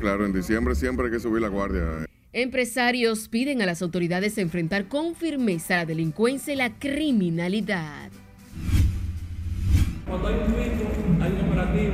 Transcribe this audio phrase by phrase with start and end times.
[0.00, 2.06] Claro, en diciembre siempre hay que subir la guardia.
[2.32, 8.10] Empresarios piden a las autoridades enfrentar con firmeza la delincuencia y la criminalidad.
[10.06, 10.86] Cuando hay un juicio,
[11.20, 11.92] hay un operativo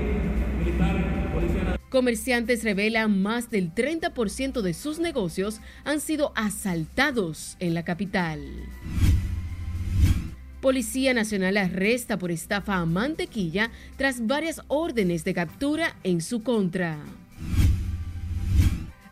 [0.60, 1.80] militar, policía.
[1.88, 8.40] Comerciantes revelan más del 30% de sus negocios han sido asaltados en la capital.
[10.60, 16.98] Policía Nacional arresta por estafa a mantequilla tras varias órdenes de captura en su contra.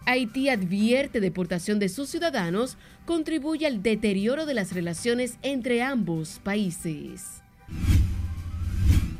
[0.06, 2.76] Haití advierte deportación de sus ciudadanos
[3.06, 7.42] contribuye al deterioro de las relaciones entre ambos países.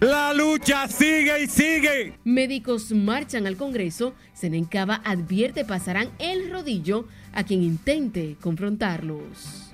[0.00, 2.18] La lucha sigue y sigue.
[2.24, 4.14] Médicos marchan al Congreso.
[4.34, 9.72] Senencaba advierte pasarán el rodillo a quien intente confrontarlos.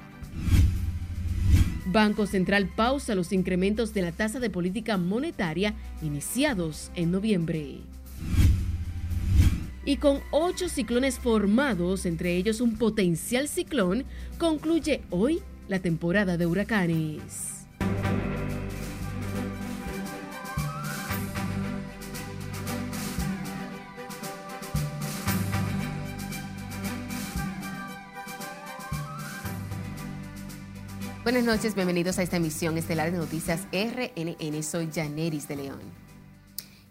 [1.87, 7.81] Banco Central pausa los incrementos de la tasa de política monetaria iniciados en noviembre.
[9.85, 14.05] Y con ocho ciclones formados, entre ellos un potencial ciclón,
[14.39, 17.61] concluye hoy la temporada de huracanes.
[31.23, 34.63] Buenas noches, bienvenidos a esta emisión estelar de Noticias RNN.
[34.63, 36.00] Soy Janeris de León.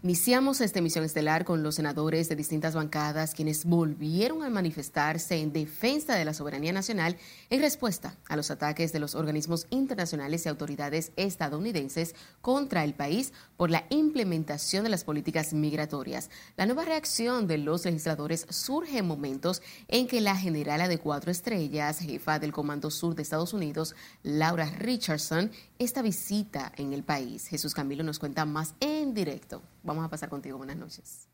[0.02, 5.52] Iniciamos esta emisión estelar con los senadores de distintas bancadas quienes volvieron a manifestarse en
[5.52, 7.18] defensa de la soberanía nacional
[7.50, 13.34] en respuesta a los ataques de los organismos internacionales y autoridades estadounidenses contra el país
[13.58, 16.30] por la implementación de las políticas migratorias.
[16.56, 21.30] La nueva reacción de los legisladores surge en momentos en que la generala de cuatro
[21.30, 27.48] estrellas, jefa del Comando Sur de Estados Unidos, Laura Richardson, esta visita en el país.
[27.48, 29.60] Jesús Camilo nos cuenta más en directo.
[29.82, 30.58] Vamos a pasar contigo.
[30.58, 31.28] Buenas noches.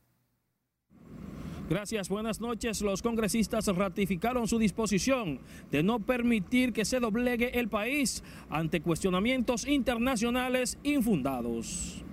[1.68, 2.80] Gracias, buenas noches.
[2.80, 5.40] Los congresistas ratificaron su disposición
[5.72, 12.04] de no permitir que se doblegue el país ante cuestionamientos internacionales infundados.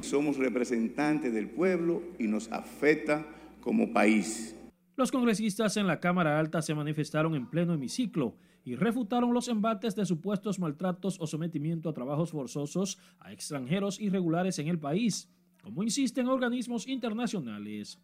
[0.00, 3.24] Somos representantes del pueblo y nos afecta
[3.60, 4.56] como país.
[4.96, 8.34] Los congresistas en la Cámara Alta se manifestaron en pleno hemiciclo
[8.64, 14.58] y refutaron los embates de supuestos maltratos o sometimiento a trabajos forzosos a extranjeros irregulares
[14.58, 15.28] en el país,
[15.66, 17.98] como insisten organismos internacionales.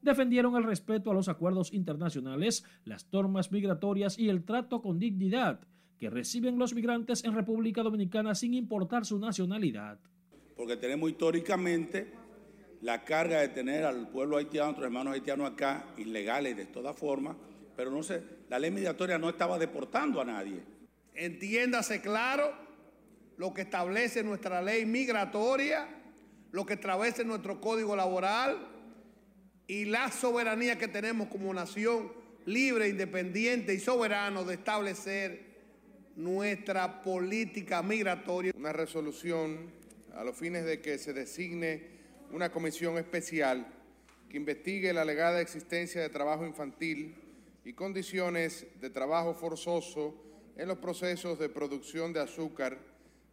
[0.00, 5.60] Defendieron el respeto a los acuerdos internacionales, las normas migratorias y el trato con dignidad
[5.98, 10.00] que reciben los migrantes en República Dominicana sin importar su nacionalidad.
[10.56, 12.14] Porque tenemos históricamente
[12.80, 16.98] la carga de tener al pueblo haitiano, a nuestros hermanos haitianos acá, ilegales de todas
[16.98, 17.36] formas,
[17.76, 20.62] pero no sé, la ley migratoria no estaba deportando a nadie.
[21.12, 22.50] Entiéndase claro
[23.36, 26.01] lo que establece nuestra ley migratoria,
[26.52, 28.68] lo que establece nuestro código laboral
[29.66, 32.12] y la soberanía que tenemos como nación
[32.44, 35.52] libre, independiente y soberano de establecer
[36.16, 38.52] nuestra política migratoria.
[38.56, 39.70] Una resolución
[40.14, 41.88] a los fines de que se designe
[42.30, 43.66] una comisión especial
[44.28, 47.14] que investigue la alegada existencia de trabajo infantil
[47.64, 50.14] y condiciones de trabajo forzoso
[50.56, 52.91] en los procesos de producción de azúcar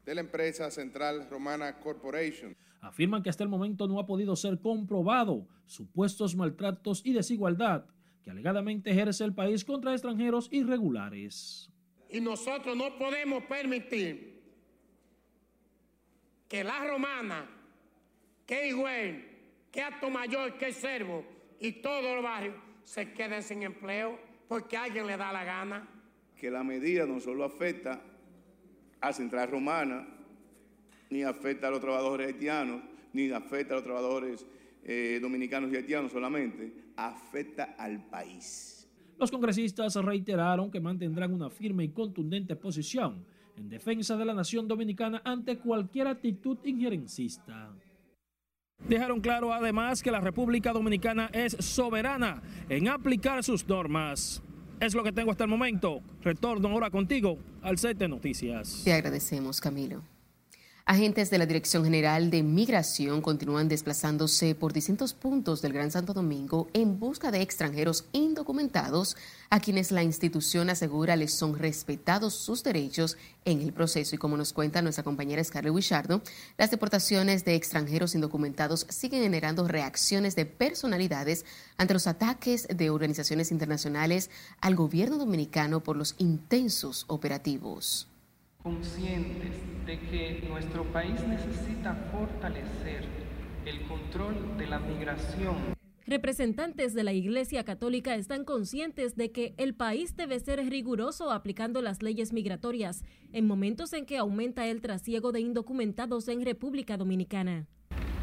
[0.09, 2.57] de la empresa Central Romana Corporation.
[2.81, 7.85] Afirman que hasta el momento no ha podido ser comprobado supuestos maltratos y desigualdad
[8.23, 11.69] que alegadamente ejerce el país contra extranjeros irregulares.
[12.09, 14.41] Y nosotros no podemos permitir
[16.47, 17.47] que la romana,
[18.47, 19.25] que Higüey,
[19.71, 21.23] que Mayor, que Servo
[21.59, 25.87] y todos los barrios se queden sin empleo porque a alguien le da la gana.
[26.35, 28.08] Que la medida no solo afecta
[29.01, 30.07] a Central Romana,
[31.09, 32.81] ni afecta a los trabajadores haitianos,
[33.13, 34.45] ni afecta a los trabajadores
[34.83, 38.87] eh, dominicanos y haitianos solamente, afecta al país.
[39.17, 43.25] Los congresistas reiteraron que mantendrán una firme y contundente posición
[43.57, 47.73] en defensa de la nación dominicana ante cualquier actitud injerencista.
[48.87, 54.41] Dejaron claro además que la República Dominicana es soberana en aplicar sus normas.
[54.79, 56.01] Es lo que tengo hasta el momento.
[56.23, 58.81] Retorno ahora contigo al set de noticias.
[58.83, 60.01] Te agradecemos, Camilo.
[60.91, 66.15] Agentes de la Dirección General de Migración continúan desplazándose por distintos puntos del Gran Santo
[66.15, 69.15] Domingo en busca de extranjeros indocumentados
[69.51, 74.15] a quienes la institución asegura les son respetados sus derechos en el proceso.
[74.15, 76.23] Y como nos cuenta nuestra compañera Scarlett Wichardo,
[76.57, 81.45] las deportaciones de extranjeros indocumentados siguen generando reacciones de personalidades
[81.77, 88.08] ante los ataques de organizaciones internacionales al gobierno dominicano por los intensos operativos
[88.61, 93.05] conscientes de que nuestro país necesita fortalecer
[93.65, 95.55] el control de la migración
[96.05, 101.83] Representantes de la Iglesia Católica están conscientes de que el país debe ser riguroso aplicando
[101.83, 107.67] las leyes migratorias en momentos en que aumenta el trasiego de indocumentados en República Dominicana.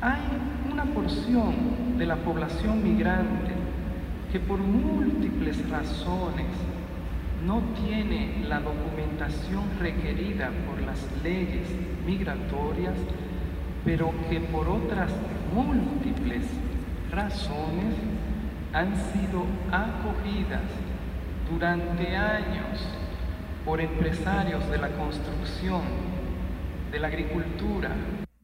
[0.01, 0.21] Hay
[0.73, 3.53] una porción de la población migrante
[4.33, 6.47] que por múltiples razones
[7.45, 11.69] no tiene la documentación requerida por las leyes
[12.07, 12.95] migratorias,
[13.85, 15.11] pero que por otras
[15.55, 16.45] múltiples
[17.11, 17.95] razones
[18.73, 20.63] han sido acogidas
[21.51, 22.81] durante años
[23.65, 25.83] por empresarios de la construcción,
[26.91, 27.95] de la agricultura,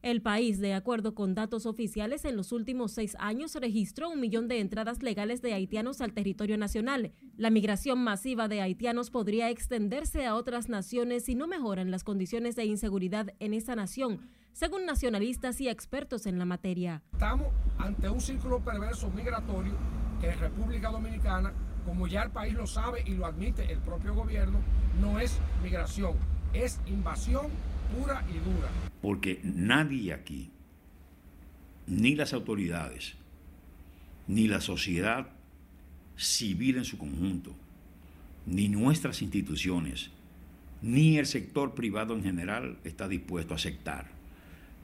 [0.03, 4.49] el país, de acuerdo con datos oficiales, en los últimos seis años registró un millón
[4.49, 7.13] de entradas legales de haitianos al territorio nacional.
[7.35, 12.55] La migración masiva de haitianos podría extenderse a otras naciones si no mejoran las condiciones
[12.55, 17.01] de inseguridad en esa nación, según nacionalistas y expertos en la materia.
[17.13, 17.47] Estamos
[17.79, 19.73] ante un círculo perverso migratorio
[20.21, 21.51] que en República Dominicana,
[21.87, 24.59] como ya el país lo sabe y lo admite el propio gobierno,
[25.01, 26.13] no es migración,
[26.53, 27.47] es invasión
[27.97, 28.69] pura y dura.
[29.01, 30.51] Porque nadie aquí,
[31.87, 33.15] ni las autoridades,
[34.27, 35.29] ni la sociedad
[36.15, 37.53] civil en su conjunto,
[38.45, 40.09] ni nuestras instituciones,
[40.81, 44.11] ni el sector privado en general está dispuesto a aceptar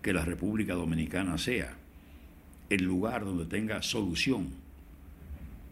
[0.02, 1.78] que la República Dominicana sea
[2.70, 4.50] el lugar donde tenga solución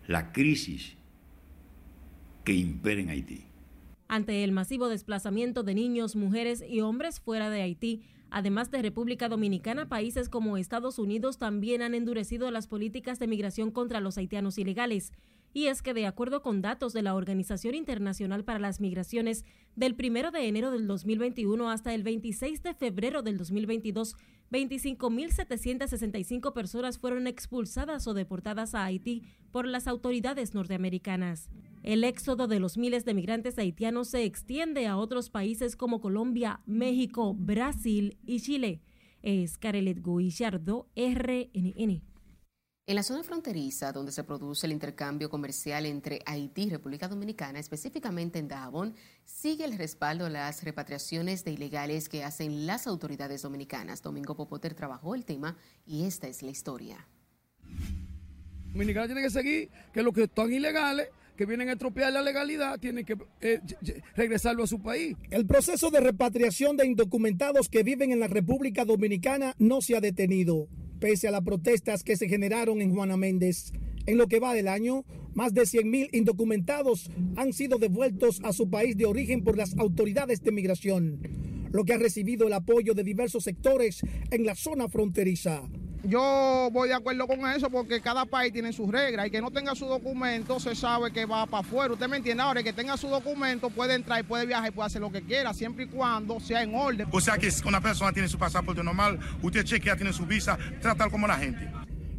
[0.07, 0.93] la crisis
[2.43, 3.43] que impera en Haití.
[4.07, 9.29] Ante el masivo desplazamiento de niños, mujeres y hombres fuera de Haití, Además de República
[9.29, 14.57] Dominicana, países como Estados Unidos también han endurecido las políticas de migración contra los haitianos
[14.57, 15.13] ilegales.
[15.53, 19.45] Y es que de acuerdo con datos de la Organización Internacional para las Migraciones,
[19.75, 24.15] del 1 de enero del 2021 hasta el 26 de febrero del 2022,
[24.51, 31.49] 25.765 personas fueron expulsadas o deportadas a Haití por las autoridades norteamericanas.
[31.83, 36.61] El éxodo de los miles de migrantes haitianos se extiende a otros países como Colombia,
[36.65, 38.81] México, Brasil y Chile.
[39.21, 42.01] Es Carelet Guillardo, RNN.
[42.89, 47.59] En la zona fronteriza, donde se produce el intercambio comercial entre Haití y República Dominicana,
[47.59, 48.95] específicamente en Dajabón,
[49.25, 54.01] sigue el respaldo a las repatriaciones de ilegales que hacen las autoridades dominicanas.
[54.01, 57.05] Domingo Popoter trabajó el tema y esta es la historia.
[58.71, 62.79] Dominicana tiene que seguir que los que están ilegales que vienen a estropear la legalidad
[62.79, 63.59] tienen que eh,
[64.15, 65.17] regresarlo a su país.
[65.29, 69.99] El proceso de repatriación de indocumentados que viven en la República Dominicana no se ha
[69.99, 73.71] detenido pese a las protestas que se generaron en Juana Méndez.
[74.05, 78.69] En lo que va del año, más de 100.000 indocumentados han sido devueltos a su
[78.69, 81.19] país de origen por las autoridades de migración,
[81.71, 84.01] lo que ha recibido el apoyo de diversos sectores
[84.31, 85.69] en la zona fronteriza.
[86.03, 89.51] Yo voy de acuerdo con eso porque cada país tiene sus reglas y que no
[89.51, 91.93] tenga su documento se sabe que va para afuera.
[91.93, 94.87] Usted me entiende ahora, que tenga su documento puede entrar y puede viajar y puede
[94.87, 97.07] hacer lo que quiera, siempre y cuando sea en orden.
[97.11, 100.57] O sea que si una persona tiene su pasaporte normal, usted chequea, tiene su visa,
[100.81, 101.67] tratar como la gente.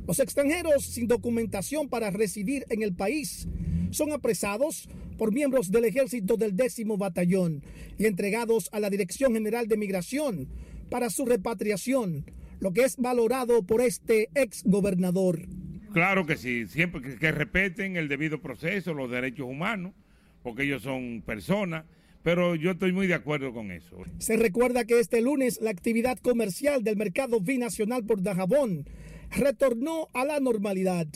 [0.06, 3.46] Los extranjeros sin documentación para residir en el país
[3.90, 7.62] son apresados por miembros del ejército del décimo batallón
[7.98, 10.48] y entregados a la Dirección General de Migración
[10.90, 12.24] para su repatriación
[12.60, 15.46] lo que es valorado por este ex gobernador.
[15.92, 19.94] Claro que sí, siempre que, respeten el debido proceso, los derechos humanos,
[20.42, 21.84] porque ellos son personas,
[22.22, 23.96] pero yo estoy muy de acuerdo con eso.
[24.18, 28.86] Se recuerda que este lunes la actividad comercial del mercado binacional por Dajabón
[29.30, 31.06] retornó a la normalidad,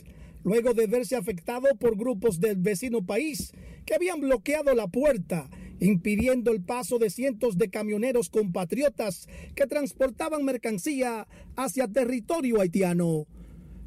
[0.44, 3.52] luego de verse afectado por grupos del vecino país
[3.84, 5.48] que habían bloqueado la puerta
[5.82, 13.26] impidiendo el paso de cientos de camioneros compatriotas que transportaban mercancía hacia territorio haitiano.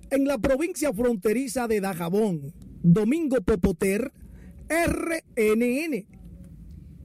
[0.10, 4.12] En la provincia fronteriza de Dajabón, Domingo Popoter,
[4.70, 6.06] RNN.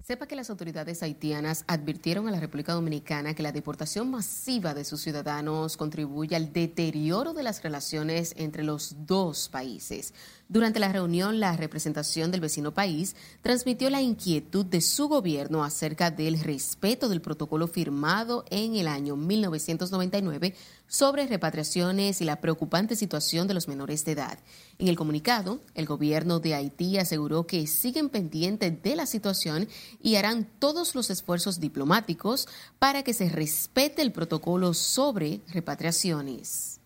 [0.03, 4.85] Sepa que las autoridades haitianas advirtieron a la República Dominicana que la deportación masiva de
[4.85, 10.13] sus ciudadanos contribuye al deterioro de las relaciones entre los dos países.
[10.51, 16.11] Durante la reunión, la representación del vecino país transmitió la inquietud de su gobierno acerca
[16.11, 20.57] del respeto del protocolo firmado en el año 1999
[20.89, 24.41] sobre repatriaciones y la preocupante situación de los menores de edad.
[24.81, 29.69] En el comunicado, el gobierno de Haití aseguró que siguen pendientes de la situación
[30.03, 32.49] y harán todos los esfuerzos diplomáticos
[32.81, 36.80] para que se respete el protocolo sobre repatriaciones.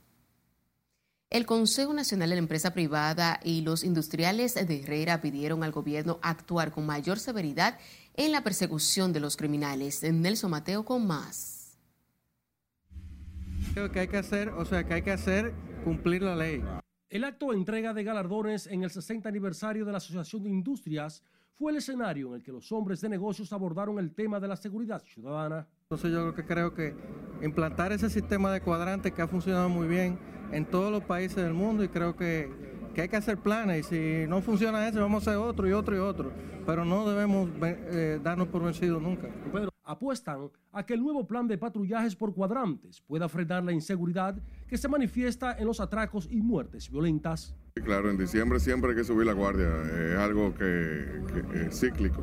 [1.34, 6.20] El Consejo Nacional de la Empresa Privada y los industriales de Herrera pidieron al gobierno
[6.22, 7.76] actuar con mayor severidad
[8.14, 10.04] en la persecución de los criminales.
[10.04, 11.76] Nelson Mateo con más.
[13.72, 16.62] Creo que hay que hacer, o sea, que hay que hacer cumplir la ley.
[17.10, 21.20] El acto de entrega de galardones en el 60 aniversario de la Asociación de Industrias
[21.56, 24.56] fue el escenario en el que los hombres de negocios abordaron el tema de la
[24.56, 25.66] seguridad ciudadana.
[25.82, 26.94] Entonces yo lo que creo que
[27.42, 30.16] implantar ese sistema de cuadrantes que ha funcionado muy bien
[30.54, 32.49] en todos los países del mundo y creo que,
[32.94, 35.73] que hay que hacer planes y si no funciona ese vamos a hacer otro y
[35.73, 36.32] otro y otro,
[36.64, 39.28] pero no debemos eh, darnos por vencidos nunca.
[39.82, 44.37] apuestan a que el nuevo plan de patrullajes por cuadrantes pueda frenar la inseguridad
[44.68, 47.54] que se manifiesta en los atracos y muertes violentas.
[47.75, 49.68] Claro, en diciembre siempre hay que subir la guardia,
[50.12, 51.20] es algo que,
[51.50, 52.23] que es cíclico.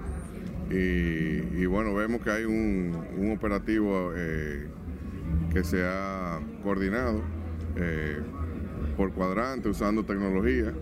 [0.69, 4.69] Y, y, bueno, vemos que hay un, un operativo eh,
[5.51, 7.21] que se ha coordinado
[7.75, 8.19] eh,
[8.97, 10.73] por cuadrante, usando tecnología.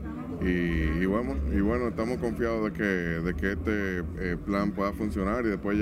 [0.42, 4.94] Y, y, bueno, y bueno, estamos confiados de que, de que este eh, plan pueda
[4.94, 5.78] funcionar y después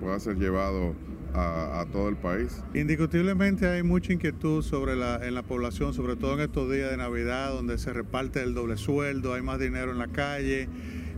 [0.00, 0.94] pueda ser llevado
[1.32, 2.62] a, a, todo el país.
[2.74, 6.96] Indiscutiblemente hay mucha inquietud sobre la, en la población, sobre todo en estos días de
[6.96, 10.68] Navidad, donde se reparte el doble sueldo, hay más dinero en la calle.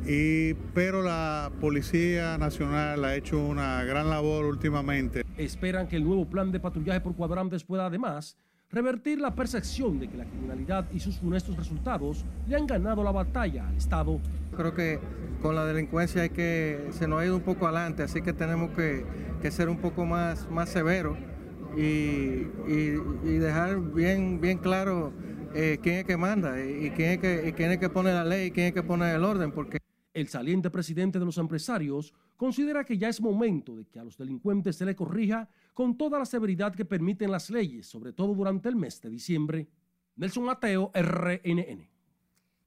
[0.06, 5.24] Y, pero la Policía Nacional ha hecho una gran labor últimamente.
[5.38, 8.36] Esperan que el nuevo plan de patrullaje por cuadrantes pueda además
[8.72, 13.12] revertir la percepción de que la criminalidad y sus funestos resultados le han ganado la
[13.12, 14.18] batalla al Estado.
[14.56, 14.98] Creo que
[15.42, 18.70] con la delincuencia hay que, se nos ha ido un poco adelante, así que tenemos
[18.70, 19.04] que,
[19.42, 21.18] que ser un poco más, más severos
[21.76, 25.12] y, y, y, dejar bien, bien claro
[25.54, 28.24] eh, quién es que manda y quién es que, y quién es que pone la
[28.24, 29.78] ley y quién es que pone el orden, porque
[30.14, 32.12] el saliente presidente de los empresarios
[32.42, 36.18] considera que ya es momento de que a los delincuentes se les corrija con toda
[36.18, 39.68] la severidad que permiten las leyes, sobre todo durante el mes de diciembre.
[40.16, 41.88] Nelson Mateo, RNN.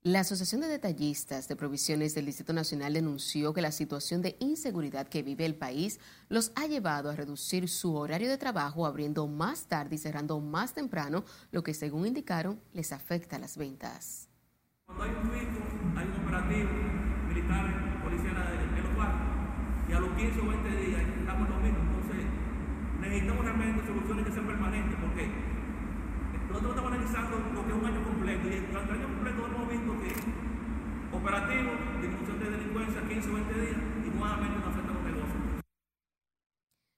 [0.04, 5.10] La Asociación de Detallistas de Provisiones del Distrito Nacional denunció que la situación de inseguridad
[5.10, 9.68] que vive el país los ha llevado a reducir su horario de trabajo abriendo más
[9.68, 14.30] tarde y cerrando más temprano, lo que según indicaron les afecta a las ventas.
[14.86, 16.70] Cuando hay un hay un operativo
[17.28, 19.36] militar, policía en los barrios,
[19.85, 21.80] y a los 15 o 20 días estamos lo mismo.
[21.80, 22.26] Entonces,
[23.00, 25.24] necesitamos realmente soluciones que sean permanentes, porque
[26.50, 29.70] nosotros estamos analizando lo que es un año completo, y durante el año completo hemos
[29.72, 30.12] visto que
[31.16, 31.72] operativo,
[32.02, 35.44] disminución de delincuencia 15 o 20 días, y nuevamente nos afecta a los negocios.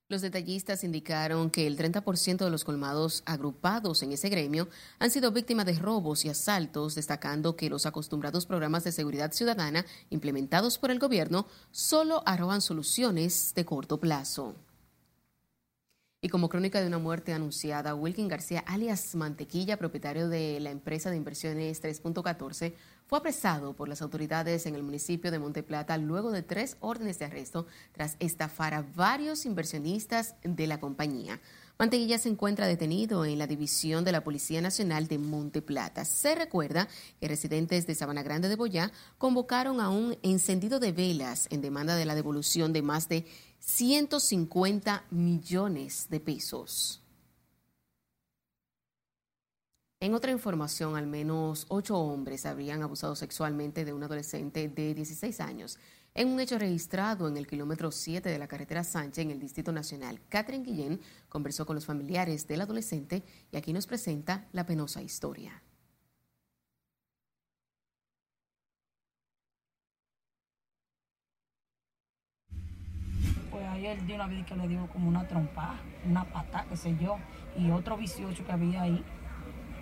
[0.10, 5.34] Los detallistas indicaron que el 30% de los colmados agrupados en ese gremio han sido
[5.34, 10.92] víctimas de robos y asaltos, destacando que los acostumbrados programas de seguridad ciudadana implementados por
[10.92, 14.56] el gobierno solo arrojan soluciones de corto plazo.
[16.22, 21.12] Y como crónica de una muerte anunciada, Wilkin García, alias Mantequilla, propietario de la empresa
[21.12, 22.74] de inversiones 3.14,
[23.08, 27.26] fue apresado por las autoridades en el municipio de Monteplata luego de tres órdenes de
[27.26, 31.40] arresto tras estafar a varios inversionistas de la compañía.
[31.80, 36.06] Mantequilla se encuentra detenido en la división de la Policía Nacional de Monteplata.
[36.06, 36.88] Se recuerda
[37.20, 41.96] que residentes de Sabana Grande de Boyá convocaron a un encendido de velas en demanda
[41.96, 43.26] de la devolución de más de
[43.60, 47.07] 150 millones de pesos.
[50.00, 55.42] En otra información, al menos ocho hombres habrían abusado sexualmente de un adolescente de 16
[55.42, 55.80] años
[56.14, 59.72] en un hecho registrado en el kilómetro 7 de la carretera Sánchez en el Distrito
[59.72, 60.20] Nacional.
[60.30, 61.00] Catherine Guillén
[61.30, 65.64] conversó con los familiares del adolescente y aquí nos presenta la penosa historia.
[73.50, 76.96] Pues ayer de una vez que le dio como una trompa, una pata, qué sé
[77.02, 77.18] yo,
[77.58, 79.04] y otro 18 que había ahí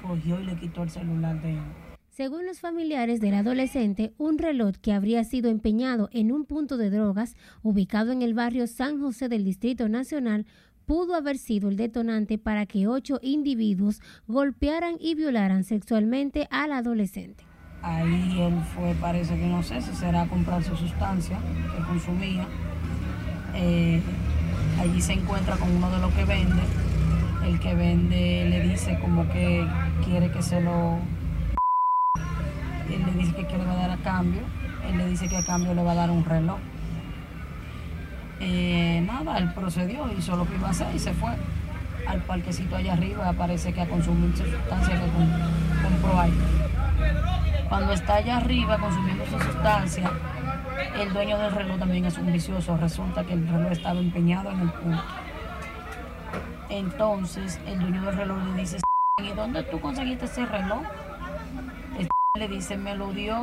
[0.06, 1.64] cogió y le quitó el celular de él.
[2.10, 6.90] Según los familiares del adolescente, un reloj que habría sido empeñado en un punto de
[6.90, 10.46] drogas ubicado en el barrio San José del Distrito Nacional
[10.86, 17.44] pudo haber sido el detonante para que ocho individuos golpearan y violaran sexualmente al adolescente.
[17.82, 21.38] Ahí él fue, parece que no sé si será comprar su sustancia
[21.76, 22.48] que consumía.
[23.56, 24.02] Eh,
[24.80, 26.62] allí se encuentra con uno de los que vende.
[27.46, 29.68] El que vende le dice como que
[30.04, 31.00] quiere que se lo
[32.90, 34.42] él le dice que, a dar a cambio.
[34.88, 36.58] Él le dice que a cambio le va a dar un reloj.
[38.40, 41.32] Eh, nada, él procedió, hizo lo que iba a hacer y se fue
[42.08, 43.34] al parquecito allá arriba.
[43.34, 45.08] Parece que a consumir sustancia que
[45.84, 46.34] compró ahí.
[47.70, 50.12] Cuando está allá arriba consumiendo su sustancia,
[51.00, 52.78] el dueño del reloj también es un vicioso.
[52.78, 55.04] Resulta que el reloj estaba empeñado en el punto.
[56.70, 58.80] Entonces el dueño del reloj le dice,
[59.22, 60.82] ¿y dónde tú conseguiste ese reloj?
[62.38, 63.38] Le dice, me lo dio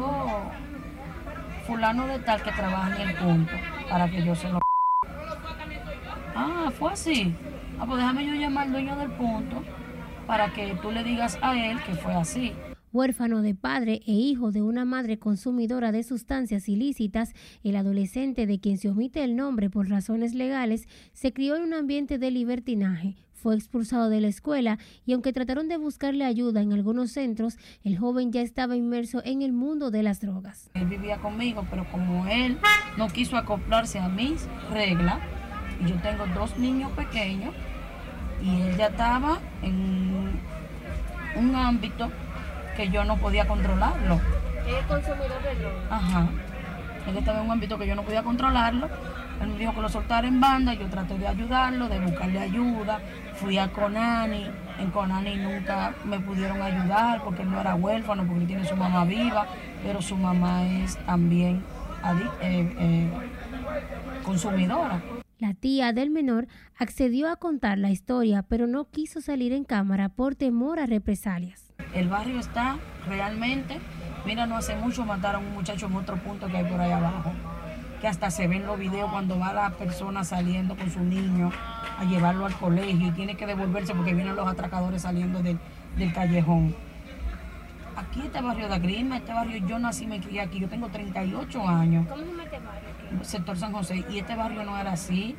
[1.66, 3.52] fulano de tal que trabaja en el punto
[3.88, 4.58] para que yo se lo...
[6.34, 7.34] Ah, fue así.
[7.80, 9.62] Ah, pues déjame yo llamar al dueño del punto
[10.26, 12.54] para que tú le digas a él que fue así.
[12.92, 17.32] Huérfano de padre e hijo de una madre consumidora de sustancias ilícitas,
[17.64, 21.72] el adolescente de quien se omite el nombre por razones legales se crió en un
[21.72, 26.74] ambiente de libertinaje, fue expulsado de la escuela y aunque trataron de buscarle ayuda en
[26.74, 30.70] algunos centros, el joven ya estaba inmerso en el mundo de las drogas.
[30.74, 32.58] Él vivía conmigo, pero como él
[32.98, 35.18] no quiso acoplarse a mis reglas,
[35.88, 37.54] yo tengo dos niños pequeños,
[38.44, 40.38] y él ya estaba en
[41.36, 42.10] un ámbito
[42.76, 44.20] que yo no podía controlarlo.
[44.66, 45.82] ¿Es consumidor de drogas?
[45.90, 46.28] Ajá.
[47.06, 48.88] Él estaba en un ámbito que yo no podía controlarlo.
[49.40, 53.00] Él me dijo que lo soltara en banda, yo traté de ayudarlo, de buscarle ayuda.
[53.34, 54.46] Fui a Conani,
[54.78, 58.76] en Conani nunca me pudieron ayudar porque él no era huérfano, porque él tiene su
[58.76, 59.46] mamá viva,
[59.82, 61.64] pero su mamá es también
[62.40, 63.10] eh, eh,
[64.22, 65.02] consumidora.
[65.38, 66.46] La tía del menor
[66.78, 71.71] accedió a contar la historia, pero no quiso salir en cámara por temor a represalias.
[71.94, 73.78] El barrio está realmente,
[74.24, 76.92] mira, no hace mucho mataron a un muchacho en otro punto que hay por ahí
[76.92, 77.32] abajo,
[78.00, 81.50] que hasta se ven los videos cuando va la persona saliendo con su niño
[81.98, 85.58] a llevarlo al colegio y tiene que devolverse porque vienen los atracadores saliendo del,
[86.12, 86.74] callejón.
[87.94, 91.68] Aquí este barrio de Agrima, este barrio yo nací, me crié aquí, yo tengo 38
[91.68, 92.08] años.
[92.08, 93.24] ¿Cómo se llama este barrio?
[93.24, 95.36] sector San José, y este barrio no era así.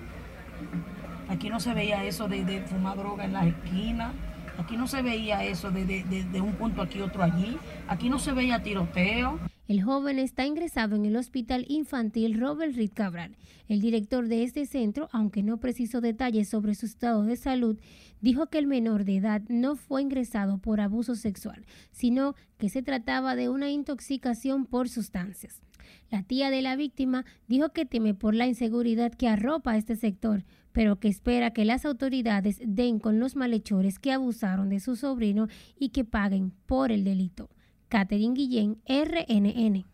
[1.29, 4.11] Aquí no se veía eso de, de fumar droga en las esquinas.
[4.63, 7.57] Aquí no se veía eso de, de, un punto aquí, otro allí.
[7.89, 9.37] Aquí no se veía tiroteo.
[9.67, 13.35] El joven está ingresado en el Hospital Infantil Robert Reed Cabral.
[13.67, 17.77] El director de este centro, aunque no precisó detalles sobre su estado de salud,
[18.21, 22.81] dijo que el menor de edad no fue ingresado por abuso sexual, sino que se
[22.81, 25.61] trataba de una intoxicación por sustancias.
[26.09, 30.43] La tía de la víctima dijo que teme por la inseguridad que arropa este sector,
[30.71, 35.47] pero que espera que las autoridades den con los malhechores que abusaron de su sobrino
[35.77, 37.49] y que paguen por el delito.
[37.89, 39.85] Catherine Guillén, RNN.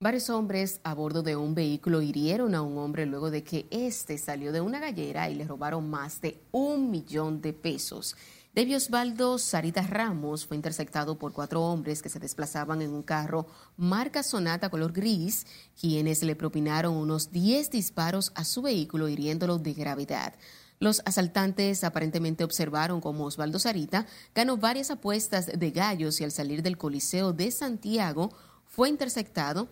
[0.00, 4.18] Varios hombres a bordo de un vehículo hirieron a un hombre luego de que éste
[4.18, 8.16] salió de una gallera y le robaron más de un millón de pesos.
[8.54, 13.48] Debbie Osvaldo Sarita Ramos fue interceptado por cuatro hombres que se desplazaban en un carro
[13.76, 15.44] marca Sonata color gris,
[15.80, 20.34] quienes le propinaron unos 10 disparos a su vehículo hiriéndolo de gravedad.
[20.78, 26.62] Los asaltantes aparentemente observaron cómo Osvaldo Sarita ganó varias apuestas de gallos y al salir
[26.62, 28.30] del Coliseo de Santiago
[28.66, 29.66] fue interceptado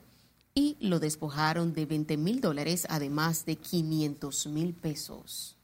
[0.57, 5.57] y lo despojaron de 20 mil dólares, además de 500 mil pesos.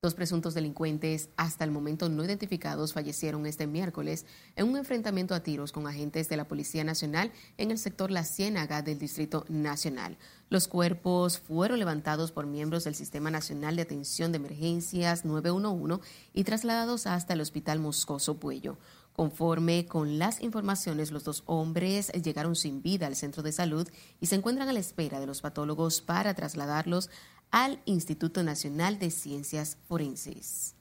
[0.00, 5.42] Dos presuntos delincuentes hasta el momento no identificados fallecieron este miércoles en un enfrentamiento a
[5.42, 10.16] tiros con agentes de la Policía Nacional en el sector La Ciénaga del Distrito Nacional.
[10.50, 16.00] Los cuerpos fueron levantados por miembros del Sistema Nacional de Atención de Emergencias 911
[16.32, 18.78] y trasladados hasta el Hospital Moscoso Puello.
[19.18, 23.88] Conforme con las informaciones, los dos hombres llegaron sin vida al centro de salud
[24.20, 27.10] y se encuentran a la espera de los patólogos para trasladarlos
[27.50, 30.74] al Instituto Nacional de Ciencias Forenses.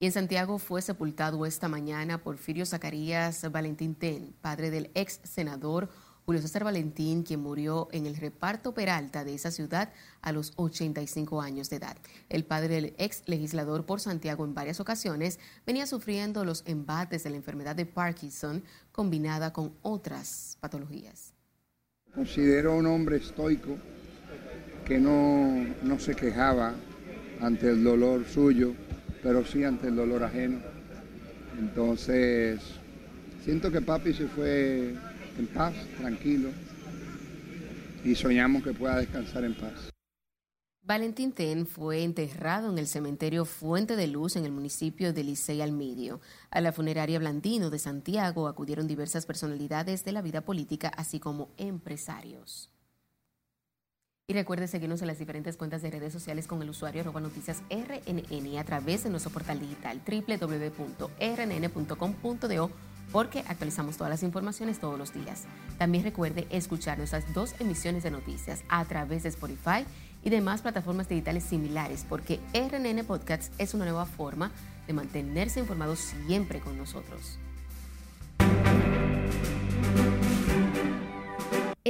[0.00, 5.88] Y en Santiago fue sepultado esta mañana Porfirio Zacarías Valentín Ten, padre del ex senador
[6.24, 11.40] Julio César Valentín, quien murió en el reparto Peralta de esa ciudad a los 85
[11.40, 11.96] años de edad.
[12.28, 17.30] El padre del ex legislador por Santiago en varias ocasiones venía sufriendo los embates de
[17.30, 21.32] la enfermedad de Parkinson combinada con otras patologías.
[22.14, 23.78] Considero un hombre estoico
[24.88, 26.74] que no, no se quejaba
[27.40, 28.74] ante el dolor suyo,
[29.22, 30.60] pero sí ante el dolor ajeno.
[31.58, 32.60] Entonces,
[33.44, 34.94] siento que papi se fue
[35.38, 36.48] en paz, tranquilo,
[38.02, 39.90] y soñamos que pueda descansar en paz.
[40.82, 45.60] Valentín Ten fue enterrado en el cementerio Fuente de Luz en el municipio de Licey
[45.60, 46.22] al Medio.
[46.50, 51.50] A la funeraria Blandino de Santiago acudieron diversas personalidades de la vida política, así como
[51.58, 52.70] empresarios.
[54.30, 57.62] Y recuerde seguirnos en las diferentes cuentas de redes sociales con el usuario arroba noticias
[57.70, 61.10] RNN a través de nuestro portal digital www.rnn.com.do
[63.10, 65.46] porque actualizamos todas las informaciones todos los días.
[65.78, 69.86] También recuerde escuchar nuestras dos emisiones de noticias a través de Spotify
[70.22, 74.52] y demás plataformas digitales similares porque RNN Podcasts es una nueva forma
[74.86, 77.38] de mantenerse informado siempre con nosotros.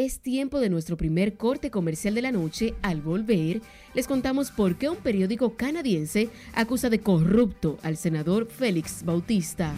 [0.00, 2.72] Es tiempo de nuestro primer corte comercial de la noche.
[2.82, 3.60] Al volver,
[3.94, 9.74] les contamos por qué un periódico canadiense acusa de corrupto al senador Félix Bautista.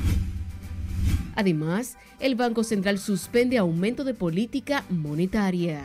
[1.36, 5.84] Además, el Banco Central suspende aumento de política monetaria.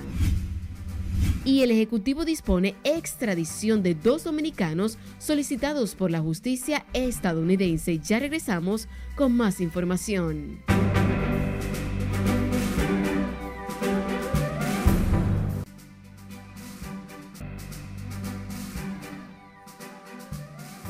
[1.46, 8.00] y el Ejecutivo dispone extradición de dos dominicanos solicitados por la justicia estadounidense.
[8.00, 10.60] Ya regresamos con más información.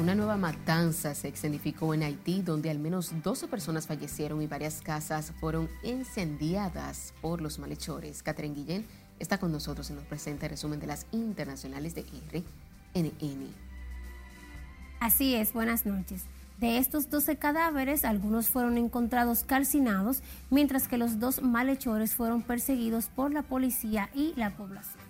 [0.06, 4.84] Una nueva matanza se escenificó en Haití, donde al menos 12 personas fallecieron y varias
[4.84, 8.22] casas fueron incendiadas por los malhechores.
[8.22, 8.86] Catherine Guillén
[9.18, 13.48] está con nosotros y nos presenta el resumen de las internacionales de RNN.
[15.00, 16.26] Así es, buenas noches.
[16.60, 23.08] De estos 12 cadáveres, algunos fueron encontrados calcinados, mientras que los dos malhechores fueron perseguidos
[23.08, 25.05] por la policía y la población.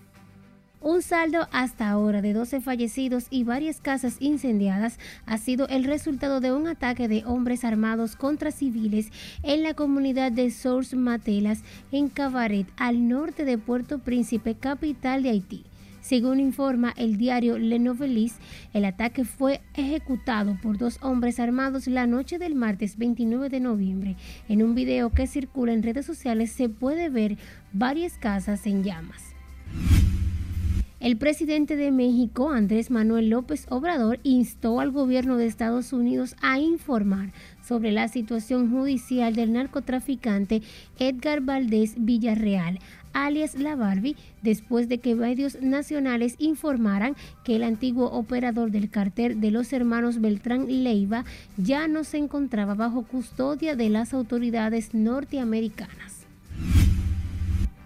[0.81, 6.41] Un saldo hasta ahora de 12 fallecidos y varias casas incendiadas ha sido el resultado
[6.41, 9.11] de un ataque de hombres armados contra civiles
[9.41, 15.29] en la comunidad de Source Matelas en Cabaret, al norte de Puerto Príncipe, capital de
[15.29, 15.65] Haití.
[16.01, 18.35] Según informa el diario Le Novelis,
[18.73, 24.15] el ataque fue ejecutado por dos hombres armados la noche del martes 29 de noviembre.
[24.47, 27.39] En un video que circula en redes sociales se puede ver
[27.73, 29.33] varias casas en llamas.
[31.05, 36.57] El presidente de México, Andrés Manuel López Obrador, instó al gobierno de Estados Unidos a
[36.57, 37.31] informar
[37.63, 40.63] sobre la situación judicial del narcotraficante
[40.97, 42.79] Edgar Valdés Villarreal,
[43.13, 49.39] alias La Barbie, después de que medios nacionales informaran que el antiguo operador del cartel
[49.39, 51.23] de los hermanos Beltrán Leiva
[51.55, 56.14] ya no se encontraba bajo custodia de las autoridades norteamericanas.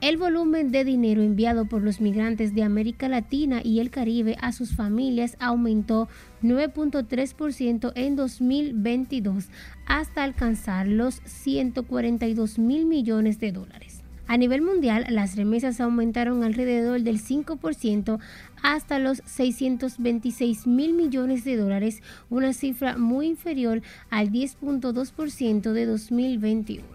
[0.02, 4.54] El volumen de dinero enviado por los migrantes de América Latina y el Caribe a
[4.54, 6.08] sus familias aumentó
[6.42, 9.50] 9.3% en 2022
[9.86, 14.02] hasta alcanzar los 142 mil millones de dólares.
[14.26, 18.20] A nivel mundial, las remesas aumentaron alrededor del 5%
[18.64, 26.86] hasta los 626 mil millones de dólares, una cifra muy inferior al 10.2% de 2021.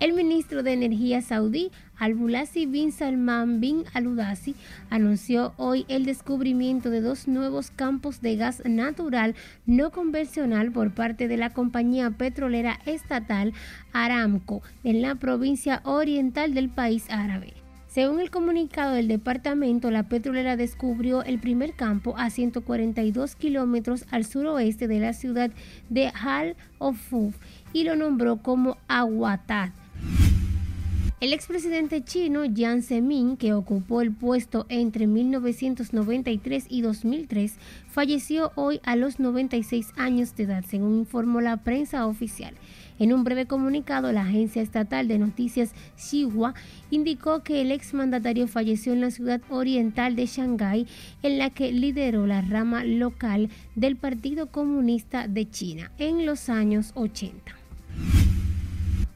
[0.00, 4.54] El ministro de Energía saudí, Al-Bulasi bin Salman bin Al-Udasi,
[4.88, 9.34] anunció hoy el descubrimiento de dos nuevos campos de gas natural
[9.66, 13.52] no convencional por parte de la compañía petrolera estatal
[13.92, 17.52] Aramco en la provincia oriental del país árabe.
[17.86, 24.24] Según el comunicado del departamento, la petrolera descubrió el primer campo a 142 kilómetros al
[24.24, 25.50] suroeste de la ciudad
[25.90, 27.36] de Hal of Fuf
[27.74, 29.79] y lo nombró como Aguatat
[31.20, 37.56] el expresidente chino Jiang Zemin, que ocupó el puesto entre 1993 y 2003,
[37.88, 42.54] falleció hoy a los 96 años de edad, según informó la prensa oficial.
[42.98, 46.54] En un breve comunicado, la agencia estatal de noticias Xinhua
[46.90, 50.86] indicó que el exmandatario falleció en la ciudad oriental de Shanghái,
[51.22, 56.92] en la que lideró la rama local del Partido Comunista de China en los años
[56.94, 57.59] 80.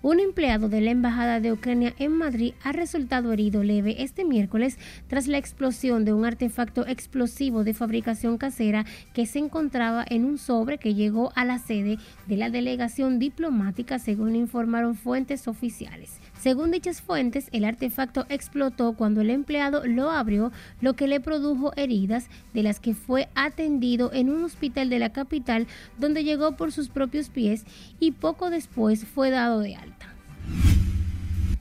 [0.05, 4.77] Un empleado de la Embajada de Ucrania en Madrid ha resultado herido leve este miércoles
[5.09, 10.37] tras la explosión de un artefacto explosivo de fabricación casera que se encontraba en un
[10.37, 16.21] sobre que llegó a la sede de la delegación diplomática, según informaron fuentes oficiales.
[16.45, 20.53] Según dichas fuentes, el artefacto explotó cuando el empleado lo abrió,
[20.83, 25.11] lo que le produjo heridas, de las que fue atendido en un hospital de la
[25.11, 27.65] capital, donde llegó por sus propios pies
[27.99, 30.13] y poco después fue dado de alta.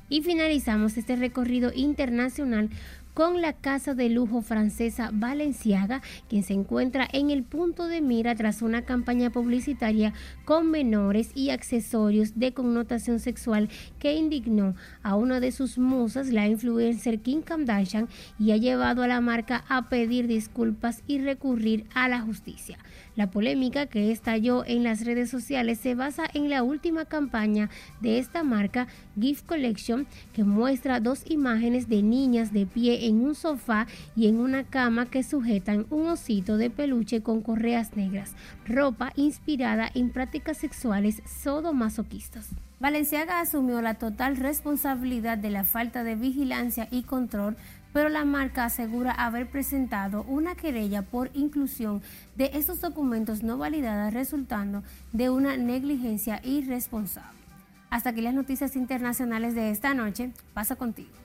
[0.10, 2.69] Y finalizamos este recorrido internacional
[3.13, 8.36] con la casa de lujo francesa Valenciaga, quien se encuentra en el punto de mira
[8.36, 10.13] tras una campaña publicitaria
[10.45, 16.47] con menores y accesorios de connotación sexual que indignó a una de sus musas, la
[16.47, 18.08] influencer Kim Kardashian,
[18.39, 22.78] y ha llevado a la marca a pedir disculpas y recurrir a la justicia.
[23.15, 27.69] La polémica que estalló en las redes sociales se basa en la última campaña
[28.02, 28.88] de esta marca,
[29.19, 34.39] Gift Collection, que muestra dos imágenes de niñas de pie en un sofá y en
[34.39, 38.34] una cama que sujetan un osito de peluche con correas negras,
[38.65, 42.49] ropa inspirada en prácticas sexuales sodomasoquistas.
[42.80, 47.56] Valenciaga asumió la total responsabilidad de la falta de vigilancia y control
[47.93, 52.01] pero la marca asegura haber presentado una querella por inclusión
[52.36, 57.39] de estos documentos no validadas resultando de una negligencia irresponsable.
[57.89, 60.32] Hasta aquí las noticias internacionales de esta noche.
[60.56, 61.22] Pasa contigo.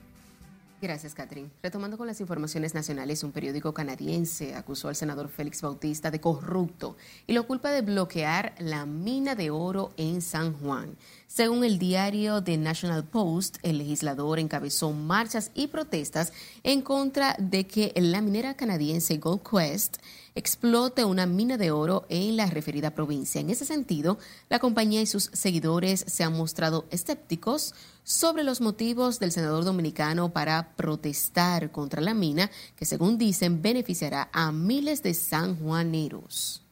[0.81, 1.49] Gracias, Catherine.
[1.61, 6.95] Retomando con las informaciones nacionales, un periódico canadiense acusó al senador Félix Bautista de corrupto
[7.27, 10.95] y lo culpa de bloquear la mina de oro en San Juan.
[11.27, 16.31] Según el diario The National Post, el legislador encabezó marchas y protestas
[16.63, 19.97] en contra de que la minera canadiense Gold Quest
[20.39, 23.41] explote una mina de oro en la referida provincia.
[23.41, 29.19] En ese sentido, la compañía y sus seguidores se han mostrado escépticos sobre los motivos
[29.19, 35.13] del senador dominicano para protestar contra la mina, que según dicen beneficiará a miles de
[35.13, 36.63] sanjuaneros.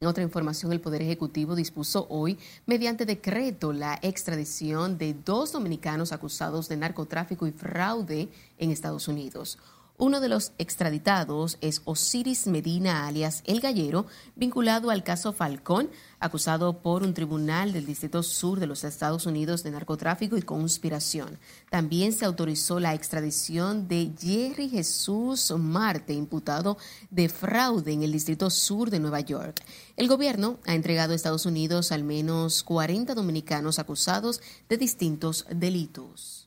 [0.00, 6.12] En otra información, el Poder Ejecutivo dispuso hoy, mediante decreto, la extradición de dos dominicanos
[6.12, 9.58] acusados de narcotráfico y fraude en Estados Unidos.
[10.00, 16.80] Uno de los extraditados es Osiris Medina, alias El Gallero, vinculado al caso Falcón, acusado
[16.80, 21.38] por un tribunal del Distrito Sur de los Estados Unidos de narcotráfico y conspiración.
[21.68, 26.78] También se autorizó la extradición de Jerry Jesús Marte, imputado
[27.10, 29.62] de fraude en el Distrito Sur de Nueva York.
[29.98, 36.39] El gobierno ha entregado a Estados Unidos al menos 40 dominicanos acusados de distintos delitos.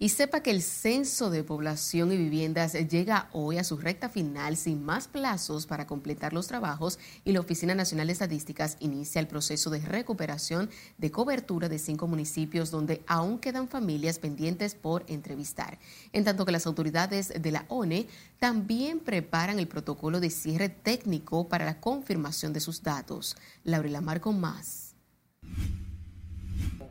[0.00, 4.56] Y sepa que el censo de población y viviendas llega hoy a su recta final
[4.56, 9.26] sin más plazos para completar los trabajos y la Oficina Nacional de Estadísticas inicia el
[9.26, 15.80] proceso de recuperación de cobertura de cinco municipios donde aún quedan familias pendientes por entrevistar.
[16.12, 18.06] En tanto que las autoridades de la ONE
[18.38, 23.36] también preparan el protocolo de cierre técnico para la confirmación de sus datos.
[23.64, 24.94] Laurela Marco más.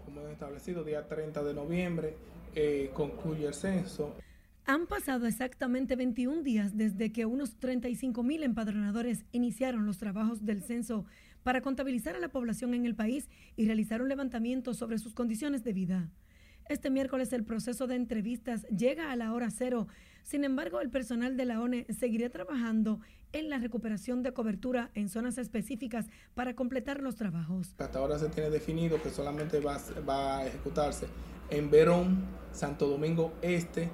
[0.03, 4.15] Como establecido, día 30 de noviembre eh, concluye el censo.
[4.65, 10.63] Han pasado exactamente 21 días desde que unos 35 mil empadronadores iniciaron los trabajos del
[10.63, 11.05] censo
[11.43, 15.63] para contabilizar a la población en el país y realizar un levantamiento sobre sus condiciones
[15.63, 16.09] de vida.
[16.67, 19.87] Este miércoles el proceso de entrevistas llega a la hora cero.
[20.27, 22.99] Sin embargo, el personal de la ONE seguirá trabajando
[23.31, 27.73] en la recuperación de cobertura en zonas específicas para completar los trabajos.
[27.77, 29.77] Hasta ahora se tiene definido que solamente va,
[30.39, 31.07] a ejecutarse
[31.49, 33.89] en Verón, Santo Domingo Este,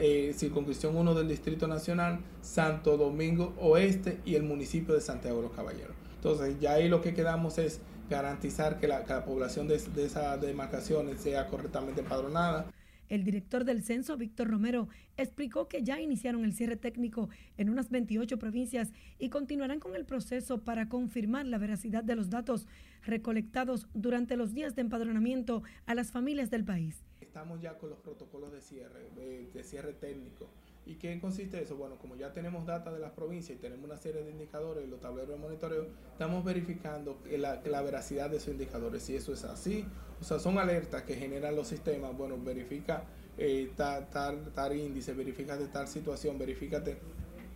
[0.00, 5.42] eh, Circunscripción 1 del Distrito Nacional, Santo Domingo Oeste y el municipio de Santiago de
[5.44, 5.94] los Caballeros.
[6.16, 11.20] Entonces, ya ahí lo que quedamos es garantizar que la, población de, de esas demarcaciones
[11.20, 12.66] sea correctamente empadronada.
[13.10, 17.90] El director del censo, Víctor Romero, explicó que ya iniciaron el cierre técnico en unas
[17.90, 22.68] 28 provincias y continuarán con el proceso para confirmar la veracidad de los datos
[23.02, 27.04] recolectados durante los días de empadronamiento a las familias del país.
[27.20, 30.48] Estamos ya con los protocolos de cierre, de, cierre técnico.
[30.86, 31.76] ¿Y qué consiste eso?
[31.76, 35.00] Bueno, como ya tenemos data de las provincias y tenemos una serie de indicadores, los
[35.00, 39.02] tableros de monitoreo, estamos verificando la, la veracidad de esos indicadores.
[39.02, 39.84] Si eso es así,
[40.20, 42.16] o sea, son alertas que generan los sistemas.
[42.16, 43.04] Bueno, verifica
[43.38, 44.08] eh, tal,
[44.52, 46.82] tal, índice, verifica de tal situación, verifica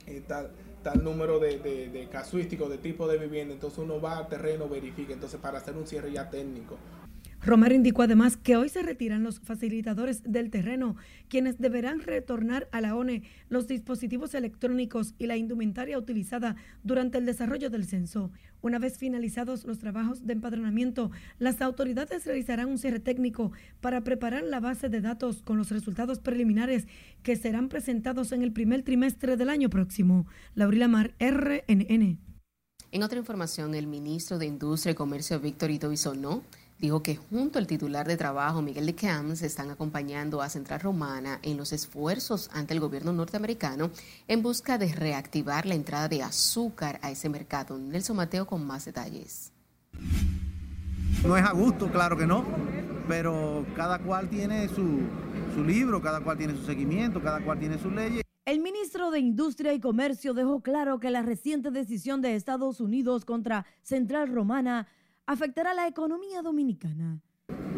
[0.07, 0.51] eh, tal,
[0.83, 3.55] tal número de, de, de casuísticos, de tipo de vivienda.
[3.55, 5.13] Entonces uno va a terreno, verifica.
[5.13, 6.77] Entonces para hacer un cierre ya técnico.
[7.45, 10.97] Romero indicó además que hoy se retiran los facilitadores del terreno,
[11.29, 17.27] quienes deberán retornar a la ONE los dispositivos electrónicos y la indumentaria utilizada durante el
[17.27, 18.31] desarrollo del censo.
[18.63, 23.53] Una vez finalizados los trabajos de empadronamiento, las autoridades realizarán un cierre técnico
[23.83, 26.87] para preparar la base de datos con los resultados preliminares
[27.23, 30.27] que serán presentados en el primer trimestre del año próximo.
[30.55, 32.19] Laurila Mar, RNN.
[32.91, 36.43] En otra información, el ministro de Industria y Comercio, Víctor Ito Bisonó,
[36.79, 41.39] dijo que junto al titular de trabajo, Miguel de Camps, están acompañando a Central Romana
[41.43, 43.91] en los esfuerzos ante el gobierno norteamericano
[44.29, 47.79] en busca de reactivar la entrada de azúcar a ese mercado.
[47.79, 49.53] Nelson Mateo con más detalles.
[51.25, 52.45] No es a gusto, claro que no,
[53.09, 55.01] pero cada cual tiene su,
[55.55, 58.23] su libro, cada cual tiene su seguimiento, cada cual tiene sus leyes.
[58.45, 63.25] El ministro de Industria y Comercio dejó claro que la reciente decisión de Estados Unidos
[63.25, 64.87] contra Central Romana
[65.27, 67.21] afectará la economía dominicana.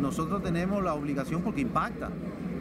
[0.00, 2.10] Nosotros tenemos la obligación porque impacta,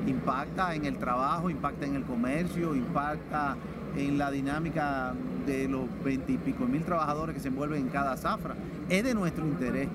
[0.07, 3.57] impacta en el trabajo, impacta en el comercio, impacta
[3.95, 5.13] en la dinámica
[5.45, 8.55] de los veintipico mil trabajadores que se envuelven en cada zafra.
[8.89, 9.87] Es de nuestro interés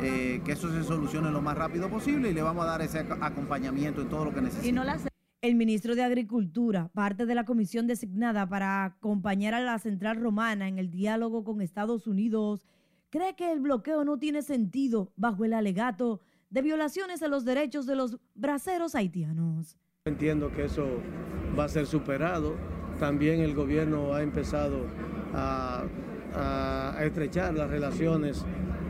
[0.00, 3.00] eh, que eso se solucione lo más rápido posible y le vamos a dar ese
[3.20, 4.98] acompañamiento en todo lo que necesita.
[5.40, 10.68] el ministro de Agricultura, parte de la comisión designada para acompañar a la Central Romana
[10.68, 12.66] en el diálogo con Estados Unidos,
[13.10, 17.86] cree que el bloqueo no tiene sentido bajo el alegato de violaciones a los derechos
[17.86, 19.76] de los braceros haitianos.
[20.04, 20.86] Entiendo que eso
[21.58, 22.56] va a ser superado.
[22.98, 24.86] También el gobierno ha empezado
[25.34, 25.84] a,
[27.00, 28.44] estrechar las relaciones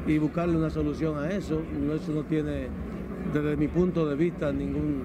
[0.07, 1.62] y buscarle una solución a eso.
[1.94, 2.68] Eso no tiene
[3.33, 5.04] desde mi punto de vista, ningún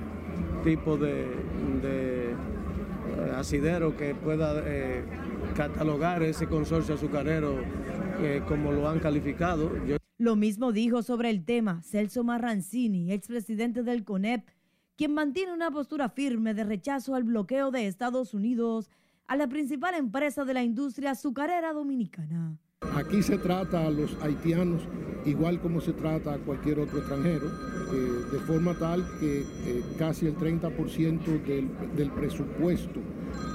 [0.64, 1.28] tipo de,
[1.84, 2.36] eh,
[3.36, 5.04] asidero que pueda eh,
[5.56, 7.60] catalogar ese consorcio azucarero
[8.20, 9.72] eh, como lo han calificado.
[9.86, 14.48] Yo Lo mismo dijo sobre el tema Celso Marrancini, expresidente del CONEP,
[14.96, 18.90] quien mantiene una postura firme de rechazo al bloqueo de Estados Unidos
[19.28, 22.58] a la principal empresa de la industria azucarera dominicana.
[22.96, 24.82] Aquí se trata a los haitianos
[25.26, 30.28] igual como se trata a cualquier otro extranjero, eh, de forma tal que eh, casi
[30.28, 33.00] el 30% del, del presupuesto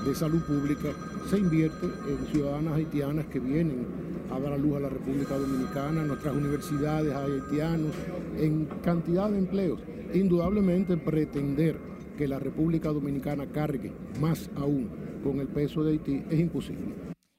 [0.07, 0.89] de salud pública
[1.29, 3.87] se invierte en ciudadanas haitianas que vienen
[4.31, 7.95] a dar a luz a la República Dominicana, nuestras universidades haitianos,
[8.37, 9.81] en cantidad de empleos.
[10.15, 11.79] Indudablemente pretender
[12.17, 14.91] que la República Dominicana cargue más aún
[15.23, 16.95] con el peso de Haití es imposible.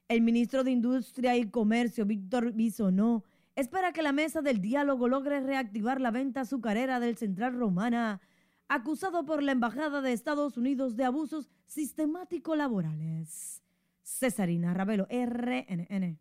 [0.07, 3.23] El ministro de Industria y Comercio, Víctor Bisonó,
[3.55, 8.21] espera que la mesa del diálogo logre reactivar la venta azucarera del Central Romana,
[8.67, 13.61] acusado por la Embajada de Estados Unidos de abusos sistemáticos laborales.
[14.01, 16.17] Cesarina Ravelo, RNN.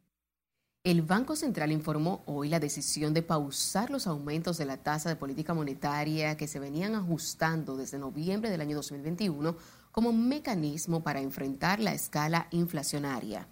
[0.89, 5.17] El Banco Central informó hoy la decisión de pausar los aumentos de la tasa de
[5.17, 9.55] política monetaria que se venían ajustando desde noviembre del año 2021
[9.93, 13.47] como mecanismo para enfrentar la escala inflacionaria.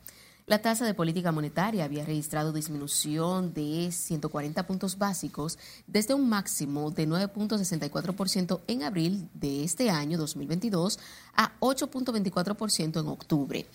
[0.46, 6.90] La tasa de política monetaria había registrado disminución de 140 puntos básicos desde un máximo
[6.90, 10.98] de 9.64% en abril de este año 2022
[11.34, 13.66] a 8.24% en octubre.